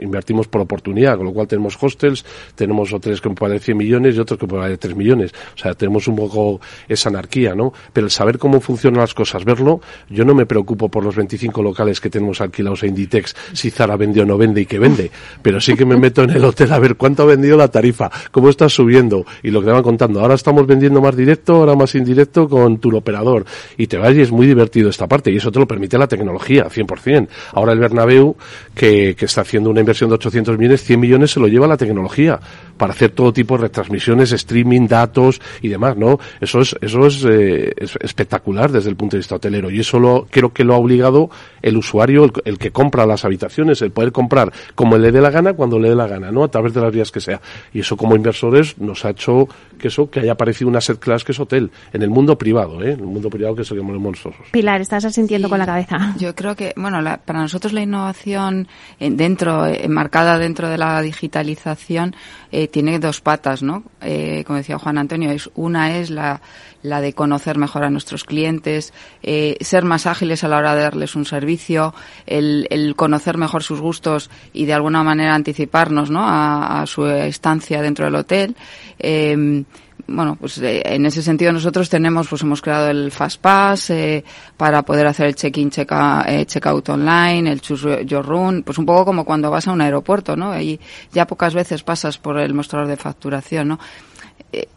[0.00, 4.16] invertimos por oportunidad, con lo cual tenemos hostels, tenemos hoteles que pueden valer 100 millones
[4.16, 5.32] y otros que pueden valer 3 millones.
[5.54, 7.72] O sea, tenemos un poco esa anarquía, ¿no?
[7.92, 11.62] Pero el saber cómo funcionan las cosas, verlo, yo no me preocupo por los 25
[11.62, 15.10] locales que tenemos alquilados a Inditex, si Zara vende o no vende y qué vende,
[15.42, 18.10] pero sí que me meto en el hotel a ver cuánto ha vendido la tarifa,
[18.30, 20.20] cómo está subiendo y lo que te van contando.
[20.20, 23.44] Ahora estamos vendiendo más directo ahora más indirecto con tu operador
[23.76, 26.06] y te vas y es muy divertido esta parte y eso te lo permite la
[26.06, 27.28] tecnología, 100%.
[27.52, 28.36] Ahora el Bernabéu,
[28.74, 31.76] que, que está haciendo una inversión de 800 millones, 100 millones se lo lleva la
[31.76, 32.40] tecnología
[32.76, 36.18] para hacer todo tipo de retransmisiones, streaming, datos y demás, ¿no?
[36.40, 40.26] Eso es, eso es, eh, espectacular desde el punto de vista hotelero y eso lo,
[40.30, 41.30] creo que lo ha obligado
[41.60, 45.30] el usuario, el, el, que compra las habitaciones, el poder comprar como le dé la
[45.30, 46.44] gana, cuando le dé la gana, ¿no?
[46.44, 47.40] A través de las vías que sea.
[47.74, 49.48] Y eso como inversores nos ha hecho
[49.78, 52.82] que eso, que haya aparecido una set class que es hotel, en el mundo privado,
[52.82, 52.92] ¿eh?
[52.92, 54.48] En el mundo privado que es el que nosotros.
[54.52, 56.14] Pilar, estás asintiendo con la cabeza.
[56.18, 58.68] Yo creo que, bueno, para nosotros la innovación
[58.98, 62.14] eh, dentro, enmarcada dentro de la digitalización,
[62.52, 63.84] eh, tiene dos patas, ¿no?
[64.00, 66.40] Eh, como decía Juan Antonio, es, una es la,
[66.82, 70.82] la de conocer mejor a nuestros clientes, eh, ser más ágiles a la hora de
[70.82, 71.94] darles un servicio,
[72.26, 76.24] el, el, conocer mejor sus gustos y de alguna manera anticiparnos, ¿no?
[76.24, 78.56] A, a su estancia dentro del hotel.
[78.98, 79.64] Eh,
[80.10, 84.24] bueno, pues eh, en ese sentido nosotros tenemos, pues hemos creado el Fast Pass eh,
[84.56, 89.04] para poder hacer el check-in, eh, check-out online, el Choose Your Room, pues un poco
[89.04, 90.60] como cuando vas a un aeropuerto, ¿no?
[90.60, 90.80] Y
[91.12, 93.78] ya pocas veces pasas por el mostrador de facturación, ¿no?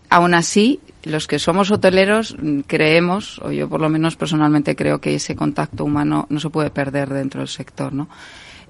[0.10, 5.02] aún así, los que somos hoteleros mm, creemos, o yo por lo menos personalmente creo
[5.02, 8.08] que ese contacto humano no se puede perder dentro del sector, ¿no?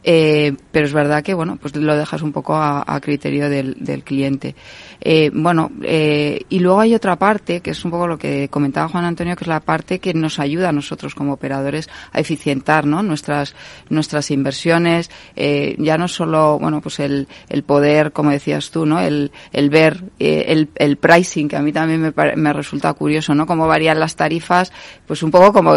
[0.04, 3.76] Eh, pero es verdad que, bueno, pues lo dejas un poco a, a criterio del,
[3.80, 4.56] del cliente.
[4.99, 8.89] Eh, bueno, eh, y luego hay otra parte, que es un poco lo que comentaba
[8.89, 12.86] Juan Antonio, que es la parte que nos ayuda a nosotros como operadores a eficientar,
[12.86, 13.04] ¿no?
[13.04, 13.56] Nuestras,
[13.89, 18.99] nuestras inversiones, eh, ya no solo, bueno, pues el, el poder, como decías tú, ¿no?
[18.99, 23.36] El, el ver eh, el, el pricing, que a mí también me, me resulta curioso,
[23.36, 23.45] ¿no?
[23.45, 24.72] Cómo varían las tarifas,
[25.06, 25.74] pues un poco como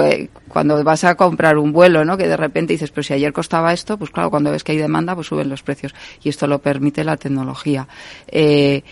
[0.49, 2.17] cuando vas a comprar un vuelo, ¿no?
[2.17, 4.79] Que de repente dices, pero si ayer costaba esto, pues claro, cuando ves que hay
[4.79, 5.95] demanda, pues suben los precios.
[6.23, 7.87] Y esto lo permite la tecnología.
[8.29, 8.83] Eh,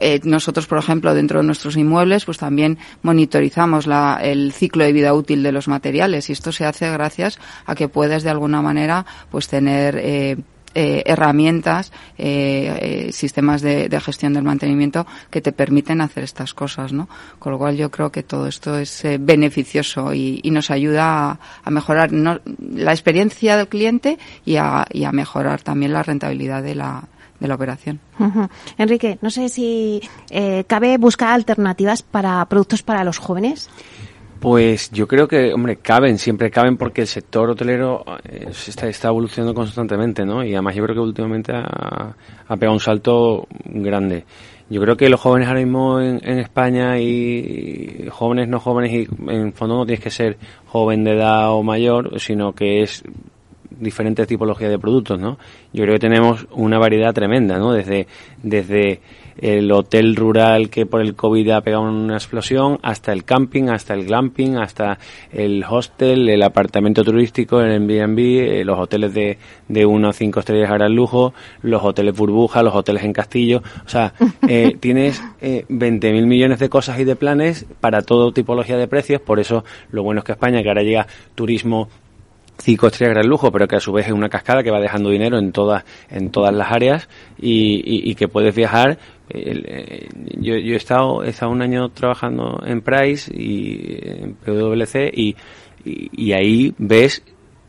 [0.00, 4.94] eh, nosotros, por ejemplo, dentro de nuestros inmuebles, pues también monitorizamos la, el ciclo de
[4.94, 8.62] vida útil de los materiales y esto se hace gracias a que puedes de alguna
[8.62, 10.38] manera pues tener eh,
[10.74, 16.54] eh, herramientas, eh, eh, sistemas de, de, gestión del mantenimiento que te permiten hacer estas
[16.54, 17.08] cosas, ¿no?
[17.38, 21.40] Con lo cual yo creo que todo esto es eh, beneficioso y, nos ayuda a,
[21.64, 22.38] a mejorar no,
[22.74, 27.08] la experiencia del cliente y a, y a, mejorar también la rentabilidad de la,
[27.40, 28.00] de la operación.
[28.78, 30.00] Enrique, no sé si
[30.30, 33.68] eh, cabe buscar alternativas para productos para los jóvenes.
[34.40, 39.08] Pues yo creo que, hombre, caben, siempre caben porque el sector hotelero eh, está, está
[39.08, 40.44] evolucionando constantemente, ¿no?
[40.44, 42.14] Y además yo creo que últimamente ha,
[42.48, 44.24] pegado un salto grande.
[44.68, 49.08] Yo creo que los jóvenes ahora mismo en, en, España y jóvenes, no jóvenes, y
[49.30, 53.02] en fondo no tienes que ser joven de edad o mayor, sino que es
[53.78, 55.38] diferentes tipologías de productos, ¿no?
[55.72, 57.72] Yo creo que tenemos una variedad tremenda, ¿no?
[57.72, 58.06] Desde,
[58.42, 59.00] desde
[59.38, 63.94] el hotel rural que por el COVID ha pegado una explosión, hasta el camping, hasta
[63.94, 64.98] el glamping, hasta
[65.32, 70.40] el hostel, el apartamento turístico, el Airbnb, eh, los hoteles de, de 1 a 5
[70.40, 73.62] estrellas a gran lujo, los hoteles burbuja, los hoteles en castillo.
[73.84, 74.14] O sea,
[74.48, 79.20] eh, tienes eh, 20.000 millones de cosas y de planes para todo tipología de precios.
[79.20, 81.88] Por eso lo bueno es que España, que ahora llega turismo
[82.58, 85.10] cinco estrellas gran lujo, pero que a su vez es una cascada que va dejando
[85.10, 88.98] dinero en todas en todas las áreas y, y, y que puedes viajar.
[89.30, 95.10] Eh, yo, yo he estado he estado un año trabajando en Price y en PwC
[95.12, 95.36] y,
[95.84, 97.22] y, y ahí ves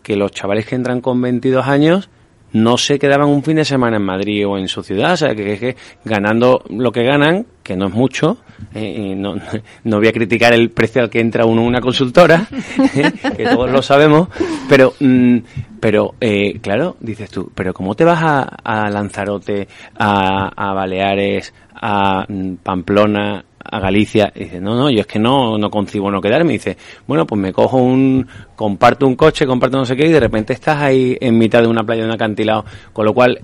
[0.03, 2.09] que los chavales que entran con 22 años
[2.55, 5.35] no se quedaban un fin de semana en Madrid o en su ciudad, o sea,
[5.35, 5.75] que, que, que
[6.05, 8.37] ganando lo que ganan, que no es mucho,
[8.73, 9.35] eh, no,
[9.83, 12.47] no voy a criticar el precio al que entra uno una consultora,
[12.95, 14.29] eh, que todos lo sabemos,
[14.69, 15.37] pero, mm,
[15.81, 21.53] pero eh, claro, dices tú, pero ¿cómo te vas a, a Lanzarote, a, a Baleares,
[21.73, 26.11] a mm, Pamplona, a Galicia y dice, no, no, yo es que no, no concibo
[26.11, 26.53] no quedarme.
[26.53, 30.11] Y dice, bueno, pues me cojo un, comparto un coche, comparto no sé qué y
[30.11, 32.65] de repente estás ahí en mitad de una playa, de un acantilado.
[32.93, 33.41] Con lo cual,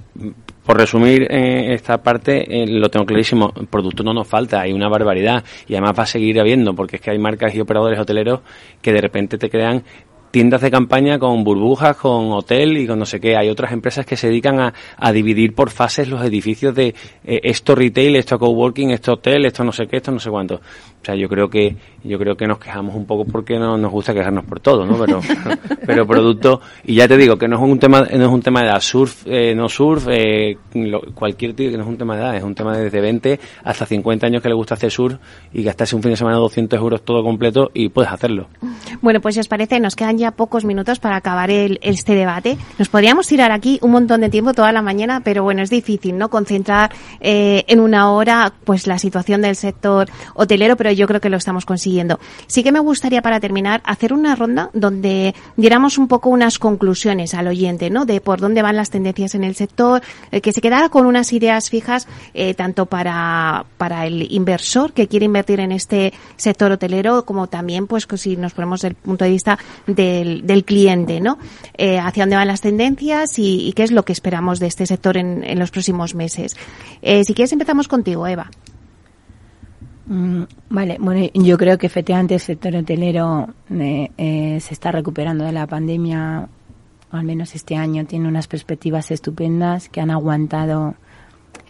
[0.65, 4.73] por resumir eh, esta parte, eh, lo tengo clarísimo, el producto no nos falta, hay
[4.73, 7.99] una barbaridad y además va a seguir habiendo porque es que hay marcas y operadores
[7.99, 8.41] hoteleros
[8.81, 9.83] que de repente te crean
[10.31, 13.35] tiendas de campaña con burbujas, con hotel y con no sé qué.
[13.35, 17.39] Hay otras empresas que se dedican a, a dividir por fases los edificios de eh,
[17.43, 20.61] esto retail, esto coworking, esto hotel, esto no sé qué, esto no sé cuánto.
[21.01, 23.91] O sea, yo creo que yo creo que nos quejamos un poco porque no nos
[23.91, 24.97] gusta quejarnos por todo, ¿no?
[25.03, 25.21] Pero
[25.85, 28.61] pero producto y ya te digo que no es un tema no es un tema
[28.61, 30.57] de edad, surf, eh, no surf, eh,
[31.15, 33.39] cualquier tío que no es un tema de edad, es un tema de desde 20
[33.63, 35.17] hasta 50 años que le gusta hacer surf
[35.53, 38.47] y gastarse un fin de semana 200 euros todo completo y puedes hacerlo.
[39.01, 42.57] Bueno, pues si os parece, nos quedan ya pocos minutos para acabar el, este debate.
[42.77, 46.17] Nos podríamos tirar aquí un montón de tiempo toda la mañana, pero bueno, es difícil,
[46.17, 46.29] ¿no?
[46.29, 51.29] Concentrar eh, en una hora, pues la situación del sector hotelero, pero yo creo que
[51.29, 52.19] lo estamos consiguiendo.
[52.47, 57.33] Sí que me gustaría, para terminar, hacer una ronda donde diéramos un poco unas conclusiones
[57.33, 58.05] al oyente, ¿no?
[58.05, 61.33] De por dónde van las tendencias en el sector, eh, que se quedara con unas
[61.33, 67.25] ideas fijas, eh, tanto para, para el inversor que quiere invertir en este sector hotelero,
[67.25, 71.37] como también, pues, si nos ponemos el punto de vista del, del cliente, ¿no?
[71.77, 74.85] Eh, hacia dónde van las tendencias y, y, qué es lo que esperamos de este
[74.85, 76.55] sector en, en los próximos meses.
[77.01, 78.49] Si quieres, empezamos contigo, Eva.
[80.05, 85.43] Mm, vale, bueno, yo creo que efectivamente el sector hotelero eh, eh, se está recuperando
[85.43, 86.49] de la pandemia,
[87.11, 90.95] o al menos este año tiene unas perspectivas estupendas que han aguantado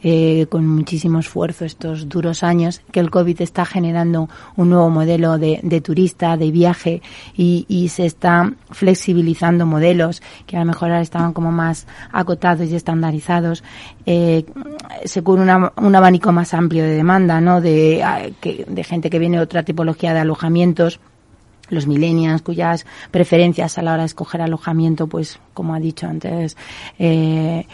[0.04, 5.38] eh, con muchísimo esfuerzo estos duros años, que el COVID está generando un nuevo modelo
[5.38, 7.02] de, de turista, de viaje,
[7.36, 12.68] y, y, se está flexibilizando modelos que a lo mejor ahora estaban como más acotados
[12.70, 13.64] y estandarizados.
[14.06, 14.45] Eh,
[15.06, 17.62] se cubre una, un abanico más amplio de demanda, ¿no?
[17.62, 20.99] De, que, de gente que viene de otra tipología de alojamientos
[21.72, 26.58] los millennials cuyas preferencias a la hora de escoger alojamiento, pues como ha dicho antes,
[26.99, 27.66] eh,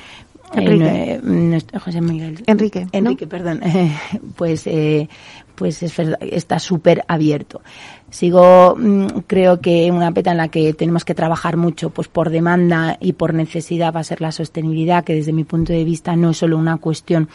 [0.53, 1.21] Enrique.
[1.23, 2.43] Eh, José Miguel.
[2.47, 2.87] Enrique.
[2.91, 3.29] Enrique, ¿no?
[3.29, 3.61] perdón.
[4.35, 5.09] pues, eh,
[5.55, 7.61] pues es verdad, está súper abierto.
[8.09, 12.29] Sigo, mmm, creo que una peta en la que tenemos que trabajar mucho, pues por
[12.29, 16.15] demanda y por necesidad va a ser la sostenibilidad, que desde mi punto de vista
[16.15, 17.27] no es solo una cuestión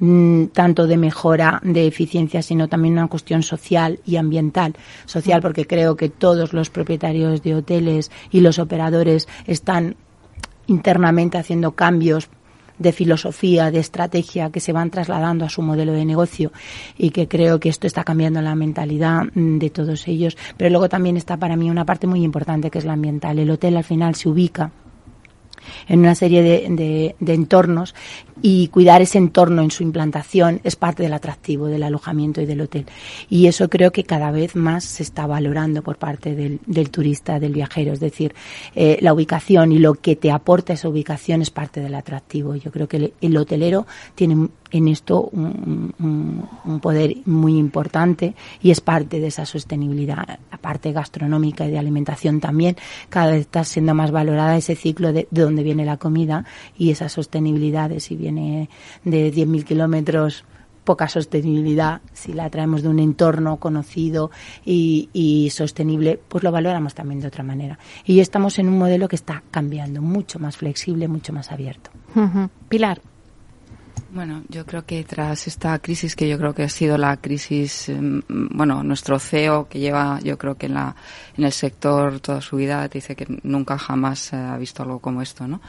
[0.00, 4.74] mmm, tanto de mejora de eficiencia, sino también una cuestión social y ambiental.
[5.04, 9.96] Social porque creo que todos los propietarios de hoteles y los operadores están
[10.66, 12.28] internamente haciendo cambios
[12.78, 16.52] de filosofía, de estrategia que se van trasladando a su modelo de negocio
[16.96, 20.36] y que creo que esto está cambiando la mentalidad de todos ellos.
[20.56, 23.38] Pero luego también está para mí una parte muy importante que es la ambiental.
[23.38, 24.70] El hotel al final se ubica
[25.88, 27.94] en una serie de, de, de, entornos
[28.42, 32.60] y cuidar ese entorno en su implantación es parte del atractivo del alojamiento y del
[32.60, 32.86] hotel.
[33.28, 37.52] Y eso creo que cada vez más se está valorando por parte del, turista, del
[37.52, 37.92] viajero.
[37.92, 38.34] Es decir,
[38.74, 42.54] eh, la ubicación y lo que te aporta esa ubicación es parte del atractivo.
[42.56, 46.48] Yo creo que el, el hotelero tiene en esto un,
[46.82, 52.40] poder muy importante y es parte de esa sostenibilidad, la parte gastronómica y de alimentación
[52.40, 52.76] también,
[53.08, 56.44] cada vez está siendo más valorada ese ciclo de, de donde viene la comida
[56.76, 58.68] y esa sostenibilidad de si viene
[59.04, 60.44] de 10.000 kilómetros
[60.86, 64.30] poca sostenibilidad, si la traemos de un entorno conocido
[64.64, 67.78] y, sostenible, pues lo valoramos también de otra manera.
[68.04, 71.90] Y estamos en un modelo que está cambiando, mucho más flexible, mucho más abierto.
[72.68, 73.00] Pilar.
[74.16, 77.88] Bueno, yo creo que tras esta crisis, que yo creo que ha sido la crisis,
[77.88, 80.94] em, bueno, nuestro CEO, que lleva, yo creo que en, la,
[81.36, 85.46] en el sector toda su vida, dice que nunca jamás ha visto algo como esto,
[85.46, 85.60] ¿no?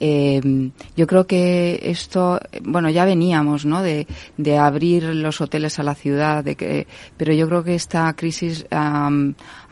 [0.00, 3.82] Eh, yo creo que esto, bueno, ya veníamos, ¿no?
[3.82, 6.86] De, de abrir los hoteles a la ciudad, de que,
[7.16, 8.66] pero yo creo que esta crisis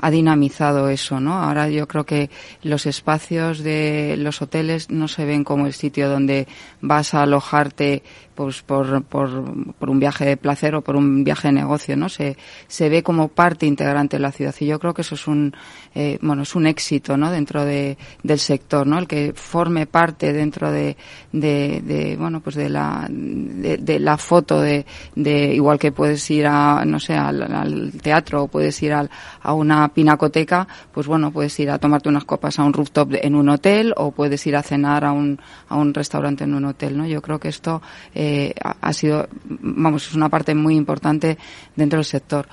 [0.03, 1.35] ha dinamizado eso, ¿no?
[1.35, 2.29] Ahora yo creo que
[2.63, 6.49] los espacios de los hoteles no se ven como el sitio donde
[6.81, 8.03] vas a alojarte
[8.35, 12.09] pues por, por, por, un viaje de placer o por un viaje de negocio, ¿no?
[12.09, 12.37] Se,
[12.67, 15.55] se ve como parte integrante de la ciudad y yo creo que eso es un,
[15.95, 17.31] eh, bueno, es un éxito, ¿no?
[17.31, 18.99] Dentro de, del sector, ¿no?
[18.99, 20.97] El que forme parte dentro de,
[21.31, 26.47] de, de bueno, pues de la, de, la foto de, de, igual que puedes ir
[26.47, 29.11] a, no sé, al teatro o puedes ir al,
[29.43, 33.35] a una pinacoteca, pues bueno, puedes ir a tomarte unas copas a un rooftop en
[33.35, 36.97] un hotel o puedes ir a cenar a un, a un restaurante en un hotel,
[36.97, 37.07] ¿no?
[37.07, 37.83] Yo creo que esto,
[38.15, 41.39] eh, ha sido, vamos, es una parte muy importante
[41.77, 42.49] dentro del sector.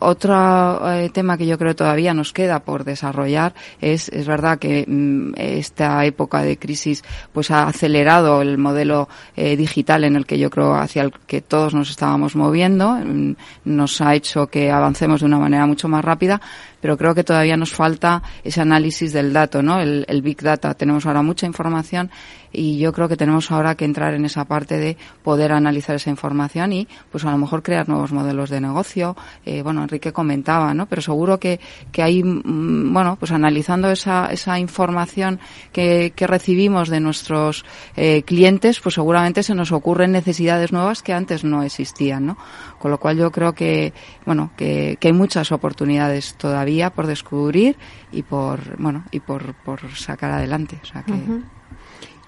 [0.00, 4.84] Otro eh, tema que yo creo todavía nos queda por desarrollar es, es verdad que
[4.86, 10.38] mm, esta época de crisis pues ha acelerado el modelo eh, digital en el que
[10.38, 13.34] yo creo hacia el que todos nos estábamos moviendo, mm,
[13.64, 16.40] nos ha hecho que avancemos de una manera mucho más rápida,
[16.80, 19.80] pero creo que todavía nos falta ese análisis del dato, ¿no?
[19.80, 20.74] El, el Big Data.
[20.74, 22.10] Tenemos ahora mucha información
[22.52, 26.10] y yo creo que tenemos ahora que entrar en esa parte de poder analizar esa
[26.10, 29.16] información y pues a lo mejor crear nuevos modelos de negocio.
[29.44, 30.86] Eh, bueno, Enrique comentaba, ¿no?
[30.86, 31.60] Pero seguro que,
[31.92, 35.40] que hay, mm, bueno, pues analizando esa, esa información
[35.72, 37.64] que, que recibimos de nuestros
[37.96, 42.38] eh, clientes, pues seguramente se nos ocurren necesidades nuevas que antes no existían, ¿no?
[42.78, 43.92] Con lo cual yo creo que,
[44.24, 47.76] bueno, que, que hay muchas oportunidades todavía por descubrir
[48.12, 50.78] y por, bueno, y por, por sacar adelante.
[50.82, 51.14] O sea que...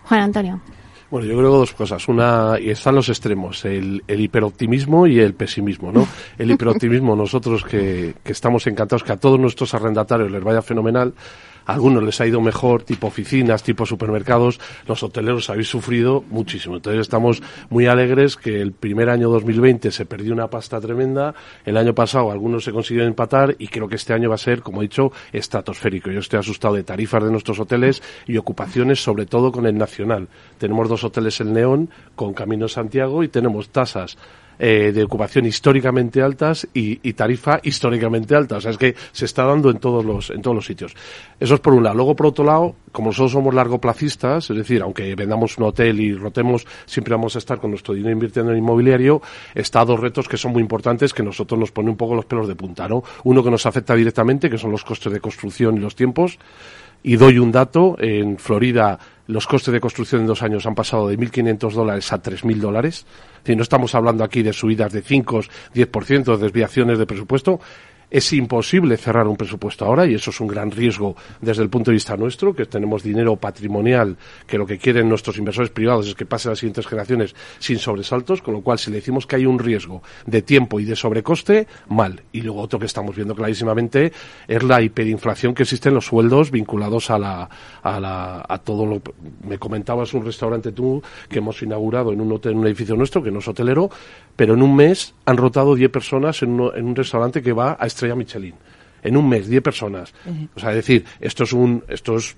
[0.05, 0.61] Juan Antonio.
[1.11, 2.07] Bueno, yo creo dos cosas.
[2.09, 6.07] Una, y están los extremos, el, el hiperoptimismo y el pesimismo, ¿no?
[6.39, 11.15] El hiperoptimismo, nosotros que, que estamos encantados que a todos nuestros arrendatarios les vaya fenomenal,
[11.67, 14.61] a algunos les ha ido mejor, tipo oficinas, tipo supermercados.
[14.87, 16.77] Los hoteleros habéis sufrido muchísimo.
[16.77, 21.35] Entonces estamos muy alegres que el primer año 2020 se perdió una pasta tremenda.
[21.65, 24.63] El año pasado algunos se consiguieron empatar y creo que este año va a ser,
[24.63, 26.11] como he dicho, estratosférico.
[26.11, 30.29] Yo estoy asustado de tarifas de nuestros hoteles y ocupaciones, sobre todo con el nacional.
[30.59, 34.17] Tenemos dos hoteles en León con Camino Santiago y tenemos tasas
[34.63, 38.59] eh, de ocupación históricamente altas y, y, tarifa históricamente alta.
[38.59, 40.95] O sea, es que se está dando en todos los, en todos los sitios.
[41.41, 41.97] Eso es por un lado.
[41.97, 46.13] Luego, por otro lado, como nosotros somos largoplacistas, es decir, aunque vendamos un hotel y
[46.13, 49.23] rotemos, siempre vamos a estar con nuestro dinero invirtiendo en inmobiliario,
[49.55, 52.47] está dos retos que son muy importantes que nosotros nos pone un poco los pelos
[52.47, 53.03] de punta, ¿no?
[53.25, 56.39] Uno que nos afecta directamente, que son los costes de construcción y los tiempos.
[57.03, 61.07] Y doy un dato, en Florida los costes de construcción en dos años han pasado
[61.09, 63.07] de 1.500 dólares a 3.000 dólares.
[63.45, 65.41] Si no estamos hablando aquí de subidas de 5,
[65.75, 67.61] 10%, desviaciones de presupuesto.
[68.11, 71.93] Es imposible cerrar un presupuesto ahora y eso es un gran riesgo desde el punto
[71.93, 74.17] de vista nuestro, que tenemos dinero patrimonial,
[74.49, 77.79] que lo que quieren nuestros inversores privados es que pase a las siguientes generaciones sin
[77.79, 80.97] sobresaltos, con lo cual si le decimos que hay un riesgo de tiempo y de
[80.97, 82.23] sobrecoste, mal.
[82.33, 84.13] Y luego otro que estamos viendo clarísimamente
[84.49, 87.49] es la hiperinflación que existe en los sueldos vinculados a la,
[87.83, 89.03] a la, a todo lo,
[89.47, 93.23] me comentabas un restaurante tú que hemos inaugurado en un hotel, en un edificio nuestro,
[93.23, 93.89] que no es hotelero,
[94.35, 97.77] pero en un mes han rotado 10 personas en, uno, en un restaurante que va
[97.79, 98.55] a estrella Michelin.
[99.03, 100.13] En un mes, 10 personas.
[100.27, 100.49] Uh -huh.
[100.57, 102.37] O sea, es decir, esto es un, esto es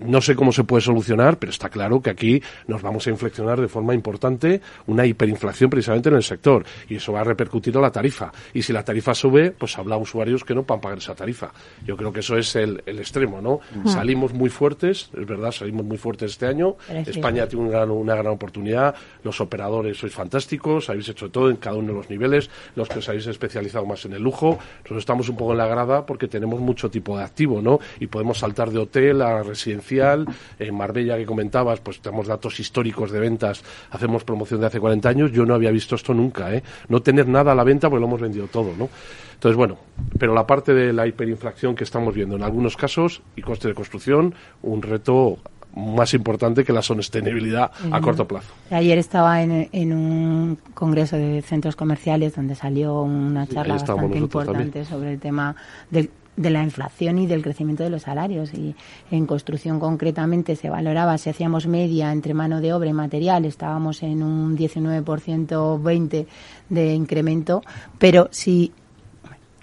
[0.00, 3.60] no sé cómo se puede solucionar, pero está claro que aquí nos vamos a inflexionar
[3.60, 7.80] de forma importante una hiperinflación precisamente en el sector y eso va a repercutir a
[7.80, 8.30] la tarifa.
[8.52, 11.50] Y si la tarifa sube, pues habrá usuarios que no van a pagar esa tarifa.
[11.84, 13.54] Yo creo que eso es el, el extremo, ¿no?
[13.54, 13.88] Uh -huh.
[13.88, 16.76] Salimos muy fuertes, es verdad, salimos muy fuertes este año.
[16.88, 18.94] España tiene un gran, una gran oportunidad.
[19.24, 22.98] Los operadores sois fantásticos, habéis hecho todo en cada uno de los niveles, los que
[22.98, 24.58] os habéis especializado más en el lujo.
[24.78, 27.78] Nosotros estamos un poco en la grada porque tenemos mucho tipo de activo, ¿no?
[27.98, 30.24] Y podemos saltar de hotel a residencia
[30.58, 35.08] en Marbella que comentabas, pues tenemos datos históricos de ventas, hacemos promoción de hace 40
[35.08, 36.62] años, yo no había visto esto nunca, ¿eh?
[36.88, 38.88] No tener nada a la venta porque lo hemos vendido todo, ¿no?
[39.34, 39.78] Entonces, bueno,
[40.18, 43.74] pero la parte de la hiperinflación que estamos viendo en algunos casos y coste de
[43.74, 45.38] construcción, un reto
[45.74, 48.50] más importante que la sostenibilidad a corto plazo.
[48.70, 54.86] Ayer estaba en, en, un congreso de centros comerciales donde salió una charla bastante importante
[54.86, 55.54] sobre el tema
[55.90, 58.52] del de la inflación y del crecimiento de los salarios.
[58.54, 58.74] Y
[59.10, 64.02] en construcción concretamente se valoraba, si hacíamos media entre mano de obra y material, estábamos
[64.02, 66.26] en un 19% 20%
[66.68, 67.62] de incremento,
[67.98, 68.72] pero si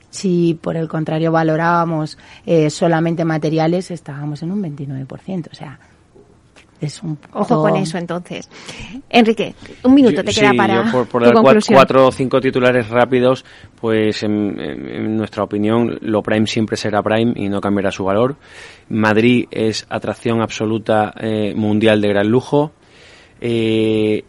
[0.09, 5.49] si por el contrario valorábamos eh, solamente materiales, estábamos en un 29%.
[5.51, 5.79] O sea,
[7.33, 8.49] Ojo con eso, entonces.
[9.09, 11.33] Enrique, un minuto te queda para por, por dar
[11.67, 13.45] cuatro o cinco titulares rápidos,
[13.79, 18.35] pues en, nuestra opinión, lo Prime siempre será Prime y no cambiará su valor.
[18.89, 22.71] Madrid es atracción absoluta eh, mundial de gran lujo.
[23.41, 24.23] Eh,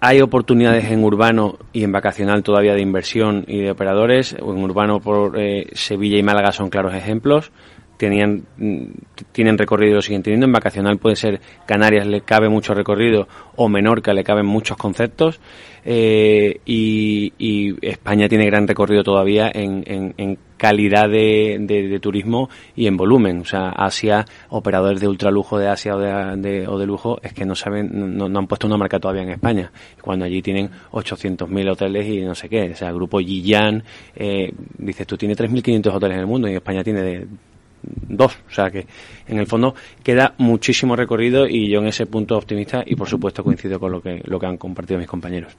[0.00, 4.32] hay oportunidades en urbano y en vacacional todavía de inversión y de operadores.
[4.32, 7.50] En urbano por eh, Sevilla y Málaga son claros ejemplos
[7.98, 8.44] tenían,
[9.32, 10.46] tienen recorrido lo siguen teniendo.
[10.46, 15.40] En vacacional puede ser Canarias le cabe mucho recorrido o Menorca le caben muchos conceptos.
[15.84, 23.40] Eh, y, España tiene gran recorrido todavía en, en, calidad de, turismo y en volumen.
[23.40, 27.44] O sea, Asia, operadores de ultralujo de Asia o de, o de lujo, es que
[27.44, 29.72] no saben, no, han puesto una marca todavía en España.
[30.02, 32.70] Cuando allí tienen 800.000 hoteles y no sé qué.
[32.72, 33.82] O sea, el grupo Yiyan,
[34.14, 37.26] eh, dices, tú tienes 3.500 hoteles en el mundo y España tiene de
[37.82, 38.38] dos.
[38.50, 38.86] O sea que
[39.26, 43.44] en el fondo queda muchísimo recorrido y yo en ese punto optimista y por supuesto
[43.44, 45.52] coincido con lo que, lo que han compartido mis compañeros.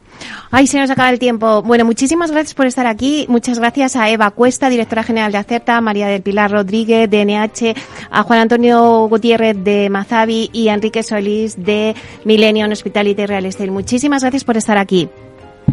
[0.51, 1.61] Ay, se nos acaba el tiempo.
[1.61, 3.25] Bueno, muchísimas gracias por estar aquí.
[3.29, 7.75] Muchas gracias a Eva Cuesta, directora general de Acerta, María del Pilar Rodríguez de NH,
[8.09, 11.95] a Juan Antonio Gutiérrez de Mazavi y a Enrique Solís de
[12.25, 13.71] Millennium Hospitality Real Estate.
[13.71, 15.09] Muchísimas gracias por estar aquí.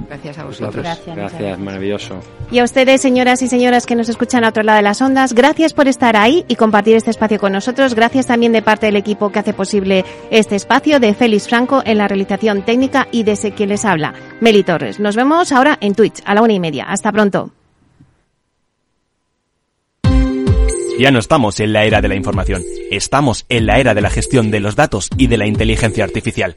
[0.09, 0.84] Gracias a vosotros.
[1.07, 2.20] Gracias, maravilloso.
[2.51, 5.32] Y a ustedes, señoras y señoras que nos escuchan a otro lado de las ondas,
[5.32, 7.94] gracias por estar ahí y compartir este espacio con nosotros.
[7.94, 11.99] Gracias también de parte del equipo que hace posible este espacio, de Félix Franco en
[11.99, 15.01] la realización técnica y de ese quien les habla, Meli Torres.
[15.01, 16.84] Nos vemos ahora en Twitch a la una y media.
[16.84, 17.53] Hasta pronto.
[20.99, 24.09] Ya no estamos en la era de la información, estamos en la era de la
[24.09, 26.57] gestión de los datos y de la inteligencia artificial.